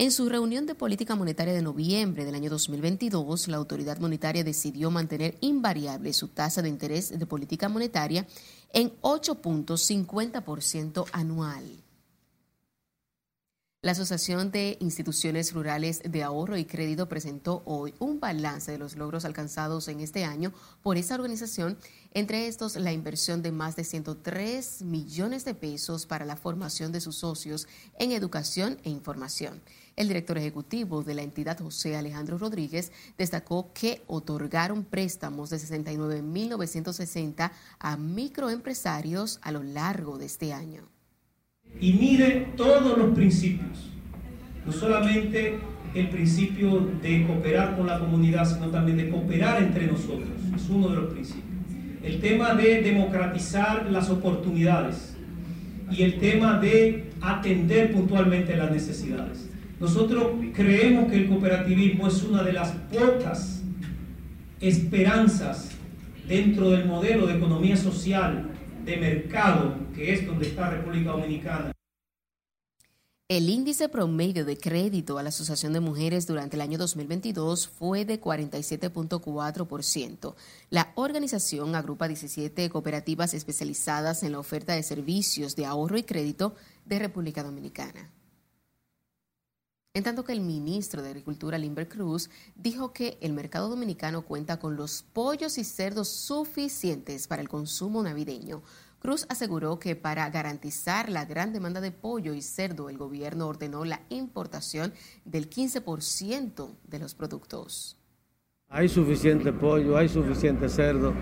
[0.00, 4.92] En su reunión de política monetaria de noviembre del año 2022, la autoridad monetaria decidió
[4.92, 8.24] mantener invariable su tasa de interés de política monetaria
[8.72, 11.64] en 8.50% anual.
[13.82, 18.94] La Asociación de Instituciones Rurales de Ahorro y Crédito presentó hoy un balance de los
[18.94, 21.76] logros alcanzados en este año por esa organización,
[22.18, 27.00] entre estos la inversión de más de 103 millones de pesos para la formación de
[27.00, 27.66] sus socios
[27.98, 29.60] en educación e información.
[29.96, 37.50] El director ejecutivo de la entidad, José Alejandro Rodríguez, destacó que otorgaron préstamos de 69.960
[37.78, 40.88] a microempresarios a lo largo de este año
[41.80, 43.90] y mire todos los principios,
[44.66, 45.58] no solamente
[45.94, 50.88] el principio de cooperar con la comunidad, sino también de cooperar entre nosotros, es uno
[50.88, 51.47] de los principios.
[52.02, 55.16] El tema de democratizar las oportunidades
[55.90, 59.48] y el tema de atender puntualmente las necesidades.
[59.80, 63.62] Nosotros creemos que el cooperativismo es una de las pocas
[64.60, 65.70] esperanzas
[66.28, 68.50] dentro del modelo de economía social
[68.84, 71.72] de mercado, que es donde está República Dominicana.
[73.30, 78.06] El índice promedio de crédito a la Asociación de Mujeres durante el año 2022 fue
[78.06, 80.34] de 47.4%.
[80.70, 86.54] La organización agrupa 17 cooperativas especializadas en la oferta de servicios de ahorro y crédito
[86.86, 88.10] de República Dominicana.
[89.92, 94.58] En tanto que el ministro de Agricultura, Limber Cruz, dijo que el mercado dominicano cuenta
[94.58, 98.62] con los pollos y cerdos suficientes para el consumo navideño.
[98.98, 103.84] Cruz aseguró que para garantizar la gran demanda de pollo y cerdo, el gobierno ordenó
[103.84, 104.92] la importación
[105.24, 107.96] del 15% de los productos.
[108.70, 111.14] Hay suficiente pollo, hay suficiente cerdo,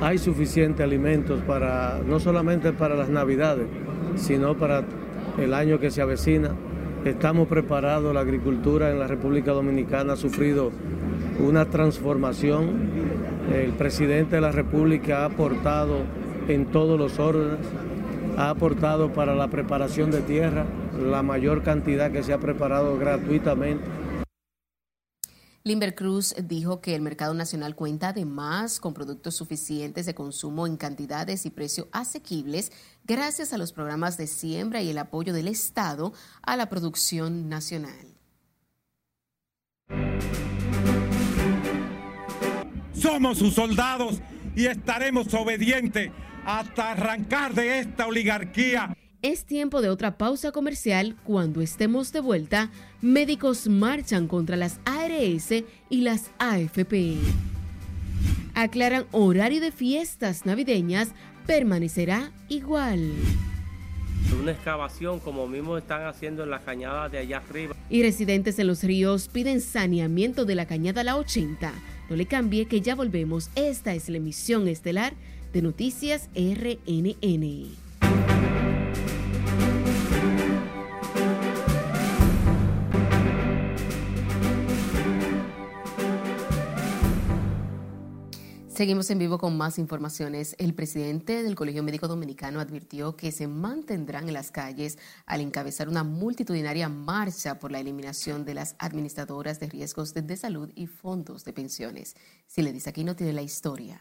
[0.00, 3.68] hay suficiente alimentos para no solamente para las navidades,
[4.16, 4.84] sino para
[5.38, 6.54] el año que se avecina.
[7.04, 10.72] Estamos preparados, la agricultura en la República Dominicana ha sufrido
[11.38, 12.90] una transformación.
[13.50, 16.04] El presidente de la República ha aportado
[16.54, 17.66] en todos los órdenes,
[18.36, 20.66] ha aportado para la preparación de tierra
[20.98, 23.84] la mayor cantidad que se ha preparado gratuitamente.
[25.62, 30.78] Limber Cruz dijo que el mercado nacional cuenta además con productos suficientes de consumo en
[30.78, 32.72] cantidades y precios asequibles
[33.04, 37.92] gracias a los programas de siembra y el apoyo del Estado a la producción nacional.
[42.94, 44.20] Somos sus soldados
[44.56, 46.10] y estaremos obedientes
[46.58, 48.96] hasta arrancar de esta oligarquía.
[49.22, 51.14] Es tiempo de otra pausa comercial.
[51.24, 52.70] Cuando estemos de vuelta,
[53.02, 55.52] médicos marchan contra las ARS
[55.90, 57.16] y las AFP.
[58.54, 61.12] Aclaran horario de fiestas navideñas
[61.46, 63.12] permanecerá igual.
[64.40, 67.76] Una excavación como mismo están haciendo en la cañada de allá arriba.
[67.90, 71.72] Y residentes en los ríos piden saneamiento de la cañada La 80.
[72.08, 73.50] No le cambie que ya volvemos.
[73.54, 75.14] Esta es la emisión estelar
[75.52, 77.90] de Noticias RNN.
[88.80, 90.56] Seguimos en vivo con más informaciones.
[90.56, 94.96] El presidente del Colegio Médico Dominicano advirtió que se mantendrán en las calles
[95.26, 100.70] al encabezar una multitudinaria marcha por la eliminación de las administradoras de riesgos de, salud
[100.74, 102.16] y fondos de pensiones.
[102.46, 104.00] Si le dice aquí no tiene la historia.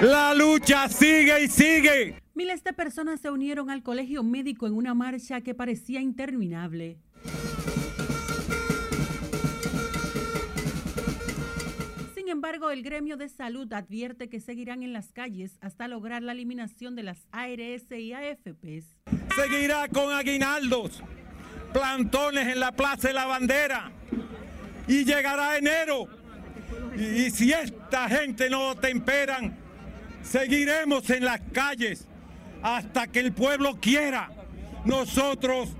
[0.00, 2.22] La lucha sigue y sigue.
[2.34, 6.98] Miles de personas se unieron al colegio médico en una marcha que parecía interminable.
[12.14, 16.32] Sin embargo, el gremio de salud advierte que seguirán en las calles hasta lograr la
[16.32, 18.96] eliminación de las ARS y AFPs.
[19.34, 21.02] Seguirá con aguinaldos,
[21.72, 23.92] plantones en la Plaza de la Bandera
[24.88, 26.08] y llegará enero.
[26.96, 29.56] Y, si esta gente no temperan,
[30.22, 32.06] seguiremos en las calles
[32.62, 34.30] hasta que el pueblo quiera.
[34.84, 35.70] Nosotros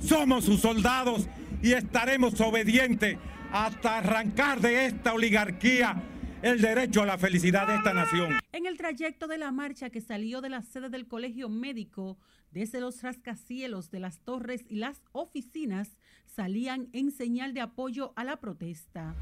[0.00, 1.28] somos sus soldados
[1.62, 3.18] y estaremos obedientes
[3.52, 6.02] hasta arrancar de esta oligarquía
[6.42, 8.38] el derecho a la felicidad de esta nación.
[8.52, 12.18] En el trayecto de la marcha que salió de la sede del Colegio Médico,
[12.50, 18.24] desde los rascacielos de las torres y las oficinas, salían en señal de apoyo a
[18.24, 19.14] la protesta.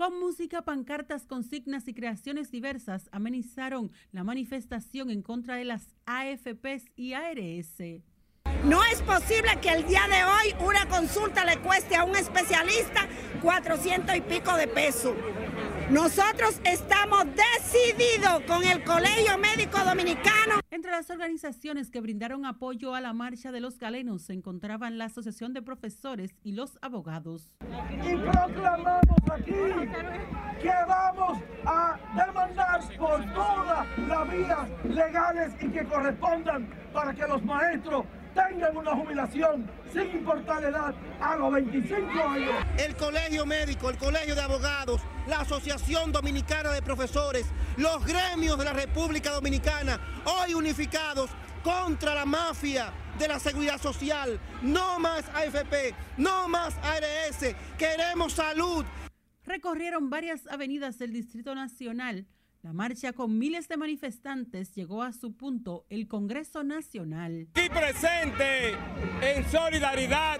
[0.00, 6.86] Con música, pancartas, consignas y creaciones diversas amenizaron la manifestación en contra de las AFPs
[6.96, 8.00] y ARS.
[8.64, 13.06] No es posible que el día de hoy una consulta le cueste a un especialista
[13.42, 15.14] 400 y pico de pesos.
[15.90, 20.60] Nosotros estamos decididos con el Colegio Médico Dominicano.
[20.70, 25.06] Entre las organizaciones que brindaron apoyo a la marcha de los galenos se encontraban la
[25.06, 27.52] Asociación de Profesores y los abogados.
[27.90, 29.52] Y proclamamos aquí
[30.62, 37.42] que vamos a demandar por todas las vías legales y que correspondan para que los
[37.42, 42.50] maestros tengan una jubilación sin importar la edad a los 25 años.
[42.78, 48.64] El Colegio Médico, el Colegio de Abogados, la Asociación Dominicana de Profesores, los gremios de
[48.64, 51.30] la República Dominicana, hoy unificados
[51.62, 54.40] contra la mafia de la seguridad social.
[54.62, 58.84] No más AFP, no más ARS, queremos salud.
[59.44, 62.26] Recorrieron varias avenidas del Distrito Nacional.
[62.62, 67.48] La marcha con miles de manifestantes llegó a su punto el Congreso Nacional.
[67.54, 68.74] Aquí presente
[69.22, 70.38] en solidaridad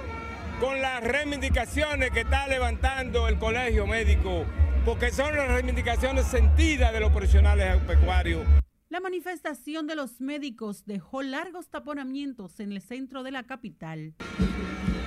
[0.61, 4.45] con las reivindicaciones que está levantando el Colegio Médico,
[4.85, 8.47] porque son las reivindicaciones sentidas de los profesionales agropecuarios.
[8.91, 14.15] La manifestación de los médicos dejó largos taponamientos en el centro de la capital.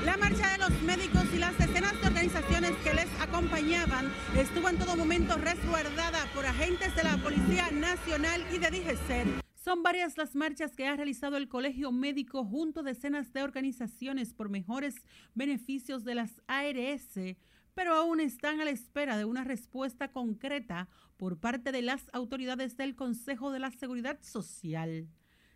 [0.06, 4.78] La marcha de los médicos y las decenas de organizaciones que les acompañaban estuvo en
[4.78, 9.28] todo momento resguardada por agentes de la Policía Nacional y de DGCER.
[9.56, 14.34] Son varias las marchas que ha realizado el Colegio Médico junto a decenas de organizaciones
[14.34, 14.96] por mejores
[15.36, 17.38] beneficios de las ARS,
[17.74, 22.76] pero aún están a la espera de una respuesta concreta por parte de las autoridades
[22.76, 25.08] del Consejo de la Seguridad Social.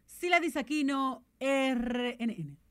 [0.06, 2.67] Sila Disaquino, RNN.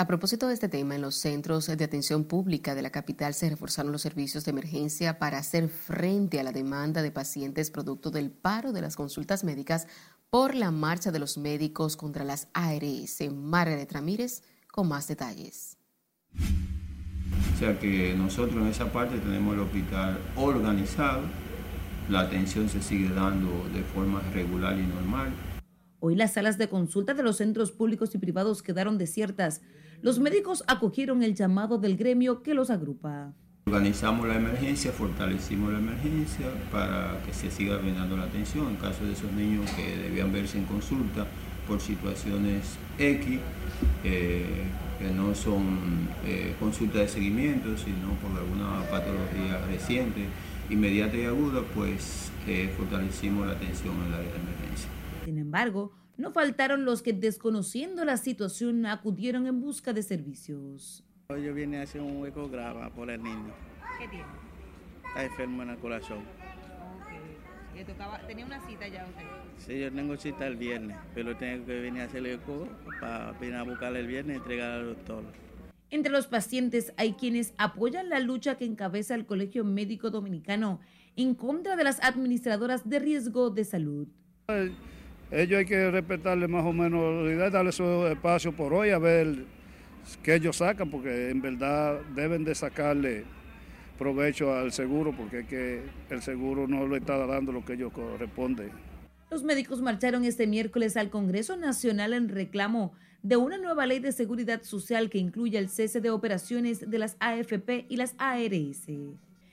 [0.00, 3.50] A propósito de este tema, en los centros de atención pública de la capital se
[3.50, 8.30] reforzaron los servicios de emergencia para hacer frente a la demanda de pacientes producto del
[8.30, 9.88] paro de las consultas médicas
[10.30, 13.28] por la marcha de los médicos contra las ARS.
[13.34, 15.76] Margaret Ramírez con más detalles.
[17.56, 21.22] O sea que nosotros en esa parte tenemos el hospital organizado,
[22.08, 25.32] la atención se sigue dando de forma regular y normal.
[25.98, 29.60] Hoy las salas de consulta de los centros públicos y privados quedaron desiertas.
[30.00, 33.32] Los médicos acogieron el llamado del gremio que los agrupa.
[33.66, 39.04] Organizamos la emergencia, fortalecimos la emergencia para que se siga brindando la atención en caso
[39.04, 41.26] de esos niños que debían verse en consulta
[41.66, 43.40] por situaciones X,
[44.04, 44.64] eh,
[45.00, 50.26] que no son eh, consultas de seguimiento, sino por alguna patología reciente,
[50.70, 54.88] inmediata y aguda, pues eh, fortalecimos la atención en la área de emergencia.
[55.24, 61.04] Sin embargo, no faltaron los que desconociendo la situación acudieron en busca de servicios.
[61.30, 63.54] Yo vine a hacer un ecograma por el niño.
[63.98, 64.24] ¿Qué tiene?
[65.06, 66.18] Está enfermo en el corazón.
[67.74, 69.22] ¿Le tocaba, ¿Tenía una cita ya usted?
[69.58, 72.68] Sí, yo tengo cita el viernes, pero tengo que venir a hacer el eco
[73.00, 75.22] para venir a buscarle el viernes y entregar al doctor.
[75.90, 80.80] Entre los pacientes hay quienes apoyan la lucha que encabeza el Colegio Médico Dominicano
[81.14, 84.08] en contra de las administradoras de riesgo de salud.
[85.30, 89.44] Ellos hay que respetarle más o menos, darle su espacio por hoy a ver
[90.22, 93.24] qué ellos sacan, porque en verdad deben de sacarle
[93.98, 97.92] provecho al seguro, porque es que el seguro no le está dando lo que ellos
[97.92, 98.70] corresponde.
[99.30, 104.12] Los médicos marcharon este miércoles al Congreso Nacional en reclamo de una nueva ley de
[104.12, 108.86] seguridad social que incluya el cese de operaciones de las AFP y las ARS.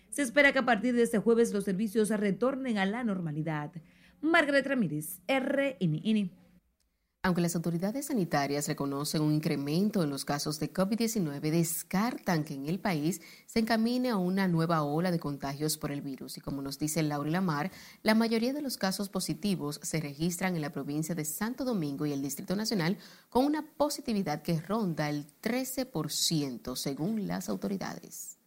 [0.10, 3.72] Se espera que a partir de este jueves los servicios retornen a la normalidad.
[4.26, 6.32] Margaret Ramírez, RNN.
[7.22, 12.68] Aunque las autoridades sanitarias reconocen un incremento en los casos de COVID-19, descartan que en
[12.68, 16.38] el país se encamine a una nueva ola de contagios por el virus.
[16.38, 17.72] Y como nos dice Laura Lamar,
[18.02, 22.12] la mayoría de los casos positivos se registran en la provincia de Santo Domingo y
[22.12, 22.98] el Distrito Nacional
[23.30, 28.38] con una positividad que ronda el 13% según las autoridades.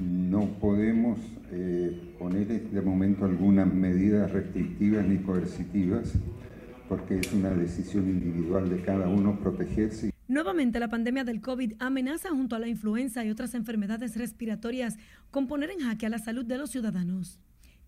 [0.00, 1.18] No podemos
[1.52, 6.12] eh, poner de momento algunas medidas restrictivas ni coercitivas
[6.88, 10.12] porque es una decisión individual de cada uno protegerse.
[10.26, 14.96] Nuevamente, la pandemia del COVID amenaza junto a la influenza y otras enfermedades respiratorias
[15.30, 17.38] con poner en jaque a la salud de los ciudadanos.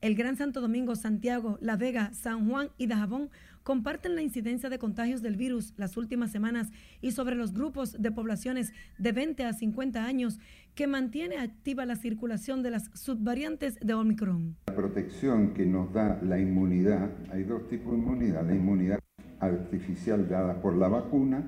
[0.03, 3.31] El Gran Santo Domingo, Santiago, La Vega, San Juan y Dajabón
[3.67, 8.13] comparten la incidencia de contagios del virus las últimas semanas y sobre los grupos de
[8.13, 10.39] poblaciones de 20 a 50 años
[10.77, 14.55] que mantiene activa la circulación de las subvariantes de Omicron.
[14.69, 19.01] La protección que nos da la inmunidad, hay dos tipos de inmunidad, la inmunidad
[19.41, 21.43] artificial dada por la vacuna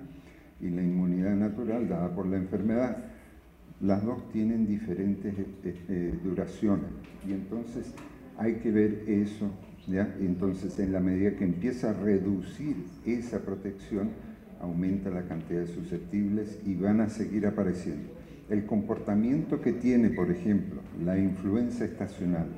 [0.60, 2.96] y la inmunidad natural dada por la enfermedad.
[3.80, 6.90] Las dos tienen diferentes eh, duraciones
[7.24, 7.94] y entonces
[8.36, 9.52] hay que ver eso,
[9.90, 12.76] Entonces, en la medida que empieza a reducir
[13.06, 14.10] esa protección,
[14.60, 18.10] aumenta la cantidad de susceptibles y van a seguir apareciendo.
[18.50, 22.48] El comportamiento que tiene, por ejemplo, la influenza estacional,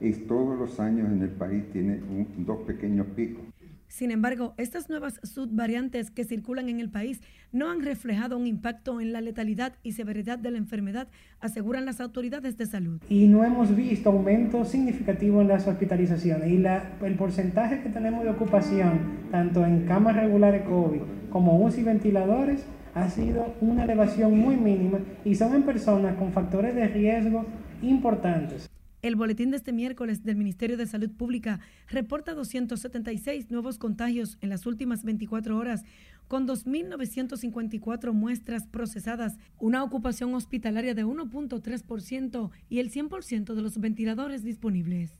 [0.00, 2.00] es todos los años en el país tiene
[2.38, 3.44] dos pequeños picos.
[3.92, 7.20] Sin embargo, estas nuevas subvariantes que circulan en el país
[7.52, 11.08] no han reflejado un impacto en la letalidad y severidad de la enfermedad,
[11.40, 13.02] aseguran las autoridades de salud.
[13.10, 16.64] Y no hemos visto aumento significativo en las hospitalizaciones y
[17.04, 22.64] el porcentaje que tenemos de ocupación, tanto en camas regulares COVID como UCI ventiladores,
[22.94, 27.44] ha sido una elevación muy mínima y son en personas con factores de riesgo
[27.82, 28.70] importantes.
[29.02, 34.48] El boletín de este miércoles del Ministerio de Salud Pública reporta 276 nuevos contagios en
[34.48, 35.82] las últimas 24 horas,
[36.28, 44.44] con 2.954 muestras procesadas, una ocupación hospitalaria de 1.3% y el 100% de los ventiladores
[44.44, 45.18] disponibles.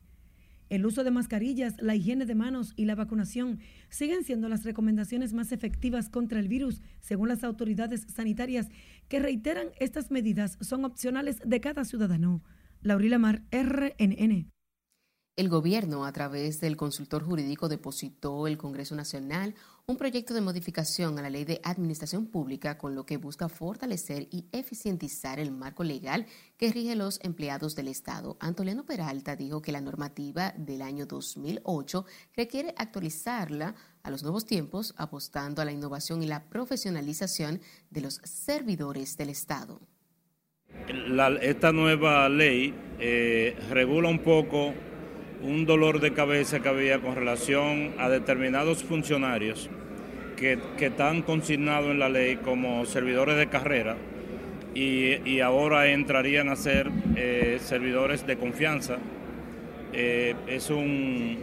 [0.71, 3.59] El uso de mascarillas, la higiene de manos y la vacunación
[3.89, 8.69] siguen siendo las recomendaciones más efectivas contra el virus, según las autoridades sanitarias,
[9.09, 12.43] que reiteran estas medidas son opcionales de cada ciudadano.
[12.85, 14.51] Laurila Mar, RNN.
[15.37, 19.55] El gobierno, a través del consultor jurídico, depositó el Congreso Nacional
[19.87, 24.27] un proyecto de modificación a la ley de administración pública con lo que busca fortalecer
[24.33, 26.27] y eficientizar el marco legal
[26.57, 28.37] que rige los empleados del Estado.
[28.41, 32.05] Antoliano Peralta dijo que la normativa del año 2008
[32.37, 37.61] requiere actualizarla a los nuevos tiempos, apostando a la innovación y la profesionalización
[37.91, 39.81] de los servidores del Estado
[41.41, 44.75] esta nueva ley eh, regula un poco
[45.43, 49.69] un dolor de cabeza que había con relación a determinados funcionarios
[50.37, 53.97] que, están consignados en la ley como servidores de carrera
[54.75, 58.99] y, ahora entrarían a ser eh, servidores de confianza.
[59.93, 61.39] Eh, es un,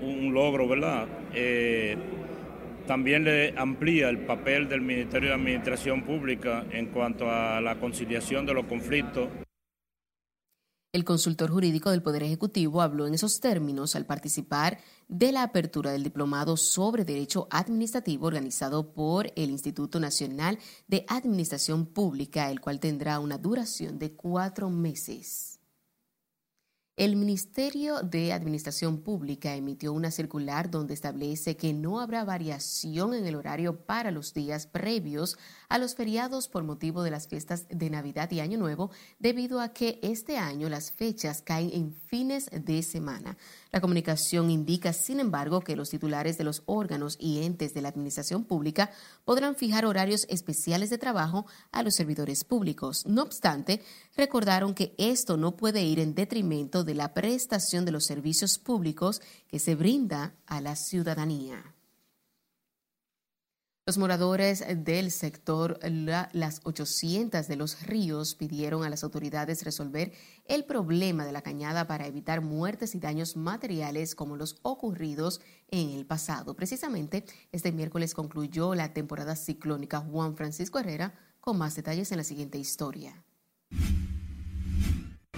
[0.00, 1.06] un, logro, ¿verdad?
[2.86, 8.44] También le amplía el papel del Ministerio de Administración Pública en cuanto a la conciliación
[8.44, 9.28] de los conflictos.
[10.92, 14.78] El consultor jurídico del Poder Ejecutivo habló en esos términos al participar
[15.08, 20.58] de la apertura del diplomado sobre Derecho Administrativo organizado por el Instituto Nacional
[20.88, 25.51] de Administración Pública, el cual tendrá una duración de cuatro meses.
[26.94, 33.24] El Ministerio de Administración Pública emitió una circular donde establece que no habrá variación en
[33.24, 35.38] el horario para los días previos
[35.72, 39.72] a los feriados por motivo de las fiestas de Navidad y Año Nuevo, debido a
[39.72, 43.38] que este año las fechas caen en fines de semana.
[43.70, 47.88] La comunicación indica, sin embargo, que los titulares de los órganos y entes de la
[47.88, 48.90] administración pública
[49.24, 53.06] podrán fijar horarios especiales de trabajo a los servidores públicos.
[53.06, 53.80] No obstante,
[54.14, 59.22] recordaron que esto no puede ir en detrimento de la prestación de los servicios públicos
[59.48, 61.64] que se brinda a la ciudadanía.
[63.84, 70.12] Los moradores del sector Las 800 de los ríos pidieron a las autoridades resolver
[70.46, 75.90] el problema de la cañada para evitar muertes y daños materiales como los ocurridos en
[75.90, 76.54] el pasado.
[76.54, 82.24] Precisamente, este miércoles concluyó la temporada ciclónica Juan Francisco Herrera con más detalles en la
[82.24, 83.24] siguiente historia.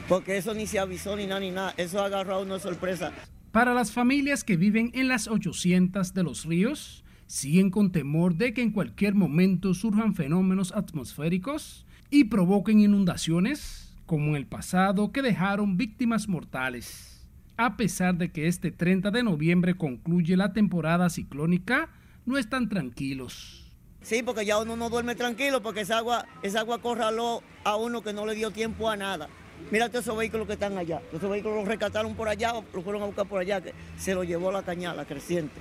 [0.07, 3.11] Porque eso ni se avisó ni nada ni nada, eso agarró una sorpresa.
[3.53, 8.53] Para las familias que viven en las 800 de los ríos, siguen con temor de
[8.53, 15.23] que en cualquier momento surjan fenómenos atmosféricos y provoquen inundaciones, como en el pasado, que
[15.23, 17.27] dejaron víctimas mortales.
[17.57, 21.89] A pesar de que este 30 de noviembre concluye la temporada ciclónica,
[22.27, 23.73] no están tranquilos.
[24.03, 28.03] Sí, porque ya uno no duerme tranquilo porque esa agua, esa agua corraló a uno
[28.03, 29.29] que no le dio tiempo a nada.
[29.71, 31.01] Mira todos esos vehículos que están allá.
[31.13, 34.23] Esos vehículos los rescataron por allá, los fueron a buscar por allá, que se lo
[34.25, 35.59] llevó la cañada creciente.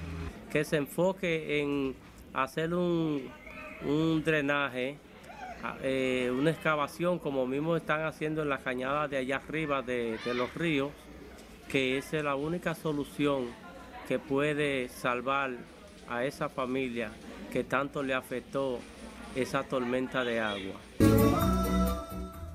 [0.54, 1.96] Que se enfoque en
[2.34, 3.24] hacer un,
[3.84, 4.98] un drenaje,
[5.82, 10.34] eh, una excavación, como mismo están haciendo en las cañadas de allá arriba de, de
[10.36, 10.92] los ríos,
[11.70, 13.46] que esa es la única solución
[14.08, 15.52] que puede salvar
[16.08, 17.12] a esa familia
[17.52, 18.80] que tanto le afectó
[19.36, 20.80] esa tormenta de agua.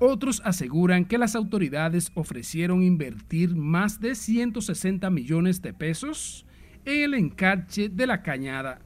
[0.01, 6.45] Otros aseguran que las autoridades ofrecieron invertir más de 160 millones de pesos
[6.89, 8.79] en el encarche de la cañada.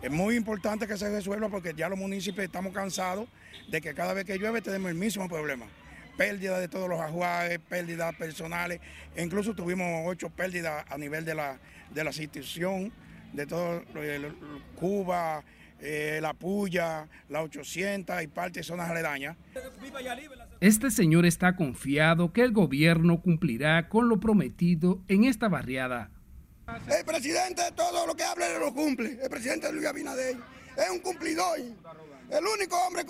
[0.00, 3.28] Es muy importante que se resuelva porque ya los municipios estamos cansados
[3.70, 5.66] de que cada vez que llueve tenemos el mismo problema.
[6.16, 8.80] Pérdida de todos los ajuares, pérdidas personales,
[9.14, 11.58] e incluso tuvimos ocho pérdidas a nivel de la,
[11.94, 12.92] de la institución,
[13.32, 13.82] de todo
[14.74, 15.42] Cuba,
[15.80, 19.36] eh, La Puya, la 800 y parte de zonas aledañas.
[20.60, 26.10] Este señor está confiado que el gobierno cumplirá con lo prometido en esta barriada.
[26.98, 29.18] El presidente todo lo que hable lo cumple.
[29.22, 30.36] El presidente Luis Abinader
[30.76, 31.58] es un cumplidor.
[31.58, 33.04] El único hombre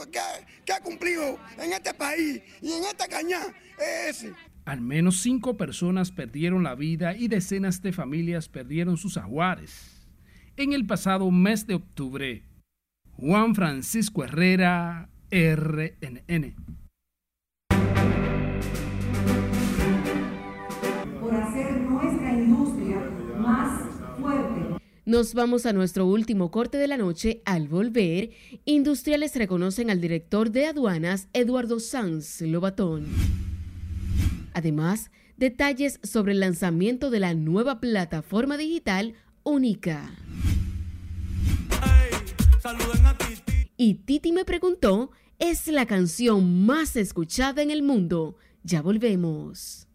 [0.64, 3.40] que ha, cumplido en este país y en esta caña
[3.78, 4.34] es ese.
[4.64, 10.06] Al menos cinco personas perdieron la vida y decenas de familias perdieron sus ajuares.
[10.56, 12.44] En el pasado mes de octubre,
[13.12, 16.81] Juan Francisco Herrera, RNN.
[25.04, 27.42] Nos vamos a nuestro último corte de la noche.
[27.44, 28.30] Al volver,
[28.64, 33.06] industriales reconocen al director de aduanas, Eduardo Sanz Lobatón.
[34.54, 40.08] Además, detalles sobre el lanzamiento de la nueva plataforma digital única.
[43.76, 48.36] Y Titi me preguntó, es la canción más escuchada en el mundo.
[48.62, 49.88] Ya volvemos.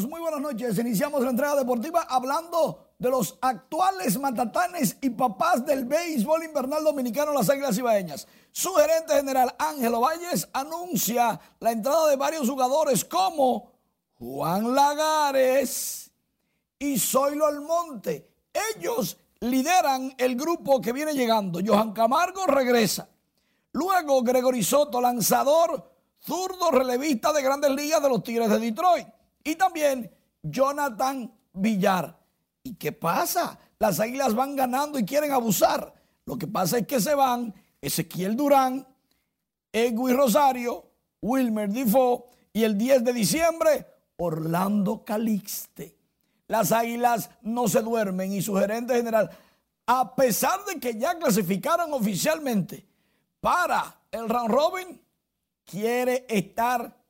[0.00, 0.78] Muy buenas noches.
[0.78, 7.34] Iniciamos la entrega deportiva hablando de los actuales matatanes y papás del béisbol invernal dominicano,
[7.34, 8.26] las Águilas Ibaeñas.
[8.52, 13.70] Su gerente general Ángelo Valles anuncia la entrada de varios jugadores como
[14.14, 16.10] Juan Lagares
[16.78, 18.30] y Zoilo Almonte.
[18.74, 21.60] Ellos lideran el grupo que viene llegando.
[21.64, 23.10] Johan Camargo regresa.
[23.72, 29.06] Luego Gregory Soto, lanzador, zurdo, relevista de grandes ligas de los Tigres de Detroit.
[29.44, 30.10] Y también
[30.42, 32.18] Jonathan Villar.
[32.62, 33.58] ¿Y qué pasa?
[33.78, 35.92] Las águilas van ganando y quieren abusar.
[36.24, 38.86] Lo que pasa es que se van Ezequiel Durán,
[39.72, 40.84] Edwin Rosario,
[41.20, 43.86] Wilmer Difo y el 10 de diciembre
[44.16, 45.96] Orlando Calixte.
[46.46, 49.30] Las águilas no se duermen y su gerente general,
[49.86, 52.86] a pesar de que ya clasificaron oficialmente
[53.40, 55.00] para el round robin,
[55.64, 57.01] quiere estar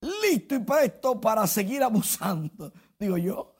[0.00, 3.54] listo y presto para seguir abusando, digo yo.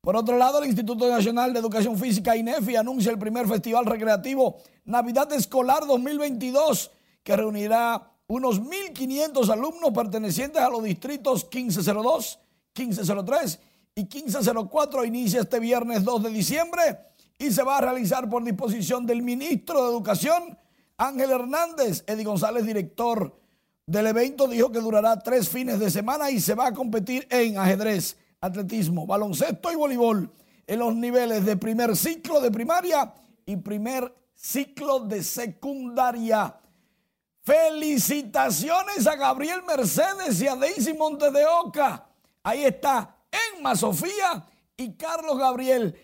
[0.00, 4.58] Por otro lado, el Instituto Nacional de Educación Física, INEFI, anuncia el primer Festival Recreativo
[4.84, 6.90] Navidad Escolar 2022,
[7.22, 12.38] que reunirá unos 1.500 alumnos pertenecientes a los distritos 1502,
[12.76, 13.60] 1503
[13.94, 15.04] y 1504.
[15.06, 16.98] Inicia este viernes 2 de diciembre
[17.38, 20.58] y se va a realizar por disposición del ministro de Educación,
[20.98, 22.04] Ángel Hernández.
[22.06, 23.34] Eddie González, director
[23.86, 27.58] del evento, dijo que durará tres fines de semana y se va a competir en
[27.58, 30.30] ajedrez atletismo, baloncesto y voleibol
[30.66, 33.12] en los niveles de primer ciclo de primaria
[33.44, 36.58] y primer ciclo de secundaria.
[37.42, 42.06] Felicitaciones a Gabriel Mercedes y a Daisy Montes de Oca.
[42.42, 43.16] Ahí está
[43.56, 45.94] Emma Sofía y Carlos Gabriel.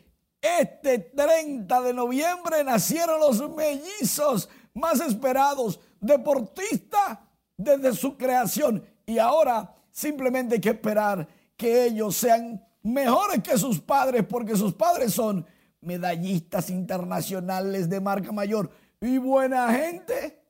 [0.41, 7.18] Este 30 de noviembre nacieron los mellizos más esperados, deportistas
[7.62, 8.82] desde su creación.
[9.06, 14.72] Y ahora simplemente hay que esperar que ellos sean mejores que sus padres, porque sus
[14.72, 15.46] padres son
[15.82, 20.42] medallistas internacionales de marca mayor y buena gente.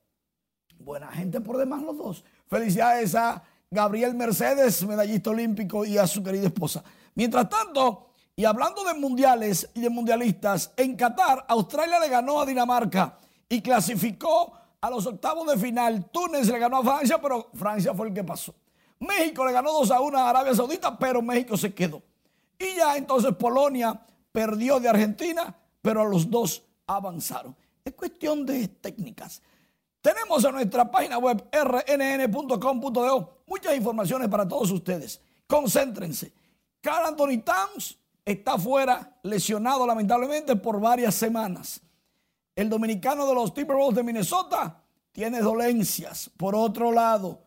[0.79, 2.23] Buena gente por demás los dos.
[2.47, 6.83] Felicidades a Gabriel Mercedes, medallista olímpico, y a su querida esposa.
[7.13, 12.45] Mientras tanto, y hablando de mundiales y de mundialistas, en Qatar, Australia le ganó a
[12.45, 16.09] Dinamarca y clasificó a los octavos de final.
[16.11, 18.53] Túnez le ganó a Francia, pero Francia fue el que pasó.
[18.99, 22.01] México le ganó 2 a 1 a Arabia Saudita, pero México se quedó.
[22.57, 23.99] Y ya entonces Polonia
[24.31, 27.55] perdió de Argentina, pero los dos avanzaron.
[27.83, 29.41] Es cuestión de técnicas.
[30.01, 35.21] Tenemos en nuestra página web rnn.com.do muchas informaciones para todos ustedes.
[35.47, 36.33] Concéntrense.
[36.81, 41.81] Carl Anthony Towns está fuera, lesionado lamentablemente por varias semanas.
[42.55, 46.29] El dominicano de los Timberwolves de Minnesota tiene dolencias.
[46.35, 47.43] Por otro lado,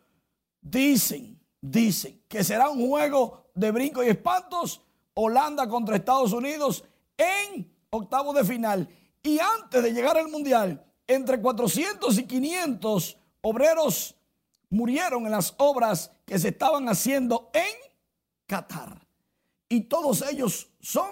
[0.61, 4.83] dicen, dicen que será un juego de brinco y espantos
[5.15, 6.85] Holanda contra Estados Unidos
[7.17, 8.89] en octavos de final.
[9.23, 14.17] Y antes de llegar al Mundial, entre 400 y 500 obreros
[14.71, 17.93] murieron en las obras que se estaban haciendo en
[18.47, 19.07] Qatar.
[19.69, 21.11] Y todos ellos son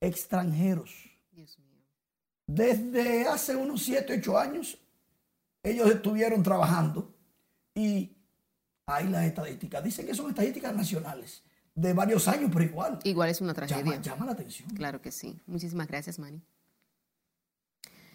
[0.00, 1.07] extranjeros.
[2.48, 4.78] Desde hace unos 7, 8 años,
[5.62, 7.14] ellos estuvieron trabajando
[7.74, 8.10] y
[8.86, 9.84] hay las estadísticas.
[9.84, 11.42] Dicen que son estadísticas nacionales
[11.74, 12.98] de varios años, pero igual.
[13.04, 13.84] Igual es una tragedia.
[13.84, 14.70] Llama, llama la atención.
[14.70, 15.38] Claro que sí.
[15.46, 16.40] Muchísimas gracias, Manny.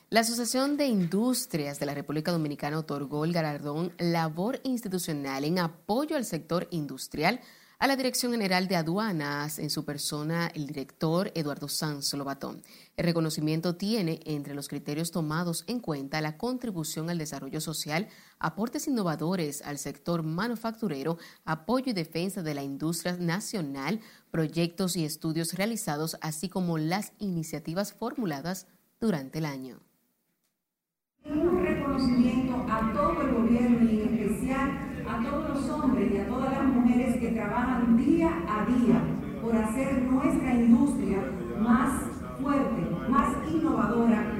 [0.09, 6.15] La Asociación de Industrias de la República Dominicana otorgó el galardón Labor Institucional en apoyo
[6.15, 7.39] al sector industrial
[7.79, 12.61] a la Dirección General de Aduanas, en su persona el director Eduardo Sanz Lobatón.
[12.95, 18.07] El reconocimiento tiene entre los criterios tomados en cuenta la contribución al desarrollo social,
[18.39, 23.99] aportes innovadores al sector manufacturero, apoyo y defensa de la industria nacional,
[24.31, 28.67] proyectos y estudios realizados, así como las iniciativas formuladas
[28.99, 29.79] durante el año.
[31.25, 36.27] Un reconocimiento a todo el gobierno y en especial a todos los hombres y a
[36.27, 39.01] las mujeres que trabajan día a día
[39.57, 41.19] hacer nuestra industria
[41.59, 42.03] más
[42.41, 44.33] fuerte, más innovadora.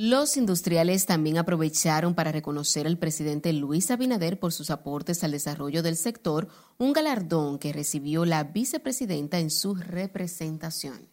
[0.00, 5.82] Los industriales también aprovecharon para reconocer al presidente Luis Abinader por sus aportes al desarrollo
[5.82, 6.46] del sector,
[6.78, 11.08] un galardón que recibió la vicepresidenta en su representación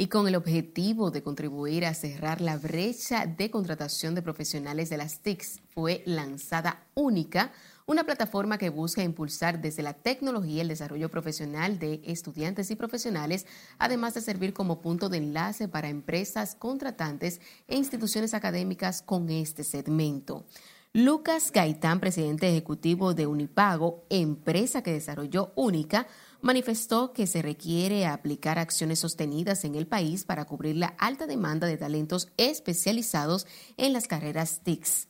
[0.00, 4.96] y con el objetivo de contribuir a cerrar la brecha de contratación de profesionales de
[4.96, 7.52] las TICs, fue lanzada Única,
[7.90, 13.48] una plataforma que busca impulsar desde la tecnología el desarrollo profesional de estudiantes y profesionales,
[13.80, 19.64] además de servir como punto de enlace para empresas contratantes e instituciones académicas con este
[19.64, 20.44] segmento.
[20.92, 26.06] Lucas Gaitán, presidente ejecutivo de Unipago, empresa que desarrolló Única,
[26.42, 31.66] manifestó que se requiere aplicar acciones sostenidas en el país para cubrir la alta demanda
[31.66, 35.09] de talentos especializados en las carreras TICS.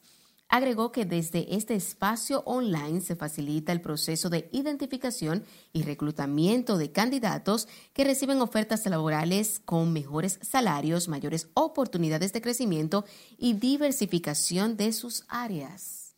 [0.53, 6.90] Agregó que desde este espacio online se facilita el proceso de identificación y reclutamiento de
[6.90, 13.05] candidatos que reciben ofertas laborales con mejores salarios, mayores oportunidades de crecimiento
[13.38, 16.16] y diversificación de sus áreas.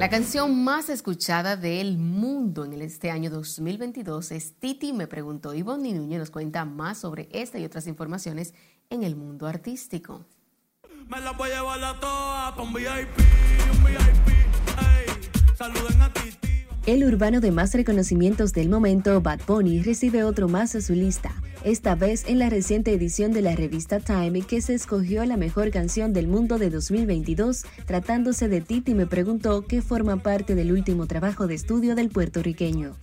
[0.00, 5.52] La canción más escuchada del mundo en este año 2022 es Titi me preguntó.
[5.52, 8.54] y Bonnie Núñez nos cuenta más sobre esta y otras informaciones
[8.88, 10.24] en el mundo artístico.
[11.06, 13.10] Me la voy a llevar la un VIP,
[13.74, 16.64] un VIP, Saluden a Titi.
[16.86, 21.30] El urbano de más reconocimientos del momento, Bad Bunny, recibe otro más a su lista,
[21.64, 25.70] esta vez en la reciente edición de la revista Time que se escogió la mejor
[25.70, 31.06] canción del mundo de 2022, tratándose de Titi me preguntó que forma parte del último
[31.06, 32.96] trabajo de estudio del puertorriqueño.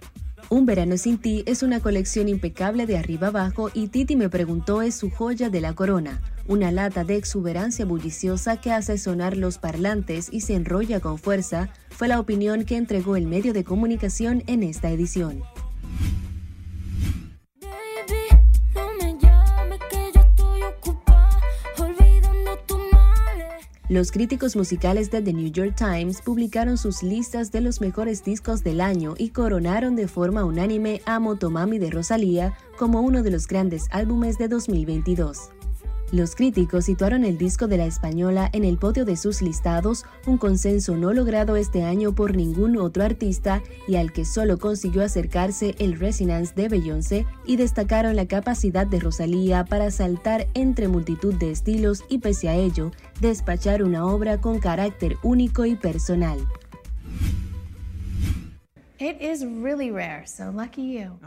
[0.49, 4.81] Un verano sin ti es una colección impecable de arriba abajo y Titi me preguntó
[4.81, 9.57] es su joya de la corona, una lata de exuberancia bulliciosa que hace sonar los
[9.57, 14.43] parlantes y se enrolla con fuerza, fue la opinión que entregó el medio de comunicación
[14.47, 15.43] en esta edición.
[23.89, 28.61] Los críticos musicales de The New York Times publicaron sus listas de los mejores discos
[28.61, 33.47] del año y coronaron de forma unánime a Motomami de Rosalía como uno de los
[33.47, 35.51] grandes álbumes de 2022.
[36.13, 40.37] Los críticos situaron el disco de la española en el podio de sus listados, un
[40.37, 45.75] consenso no logrado este año por ningún otro artista y al que solo consiguió acercarse
[45.79, 51.51] el Resonance de Beyoncé y destacaron la capacidad de Rosalía para saltar entre multitud de
[51.51, 56.39] estilos y pese a ello, despachar una obra con carácter único y personal.
[58.99, 61.19] It is really rare, so lucky you.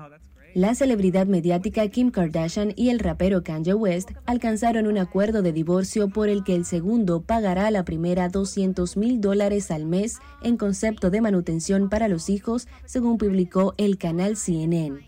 [0.54, 6.08] La celebridad mediática Kim Kardashian y el rapero Kanye West alcanzaron un acuerdo de divorcio
[6.08, 10.56] por el que el segundo pagará a la primera 200 mil dólares al mes en
[10.56, 14.98] concepto de manutención para los hijos, según publicó el canal CNN.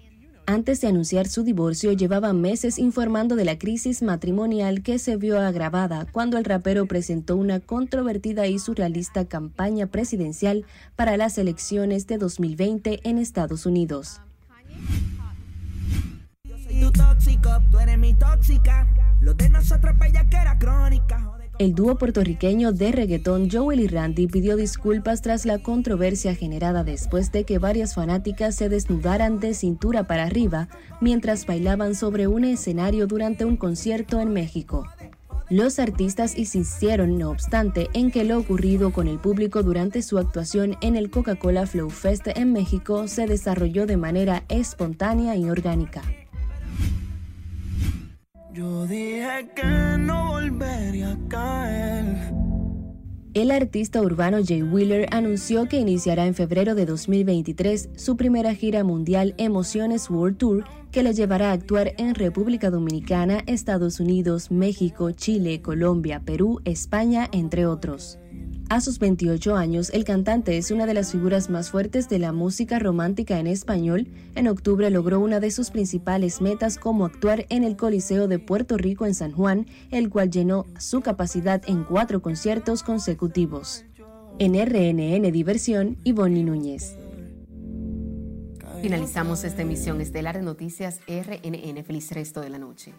[0.47, 5.41] Antes de anunciar su divorcio, llevaba meses informando de la crisis matrimonial que se vio
[5.41, 10.65] agravada cuando el rapero presentó una controvertida y surrealista campaña presidencial
[10.95, 14.21] para las elecciones de 2020 en Estados Unidos.
[21.59, 27.31] El dúo puertorriqueño de reggaetón Joel y Randy pidió disculpas tras la controversia generada después
[27.31, 30.69] de que varias fanáticas se desnudaran de cintura para arriba
[31.01, 34.85] mientras bailaban sobre un escenario durante un concierto en México.
[35.51, 40.77] Los artistas insistieron, no obstante, en que lo ocurrido con el público durante su actuación
[40.81, 46.03] en el Coca-Cola Flow Fest en México se desarrolló de manera espontánea y orgánica.
[48.53, 52.33] Yo dije que no volvería a caer.
[53.33, 58.85] El artista urbano Jay Wheeler anunció que iniciará en febrero de 2023 su primera gira
[58.85, 65.13] mundial Emociones World Tour que le llevará a actuar en República Dominicana, Estados Unidos, México,
[65.13, 68.19] Chile, Colombia, Perú, España, entre otros.
[68.73, 72.33] A sus 28 años, el cantante es una de las figuras más fuertes de la
[72.33, 74.09] música romántica en español.
[74.35, 78.79] En octubre logró una de sus principales metas como actuar en el Coliseo de Puerto
[78.79, 83.85] Rico en San Juan, el cual llenó su capacidad en cuatro conciertos consecutivos.
[84.39, 86.97] En RNN Diversión, Ivonne Núñez.
[88.81, 91.85] Finalizamos esta emisión estelar de Noticias RNN.
[91.85, 92.95] Feliz resto de la noche.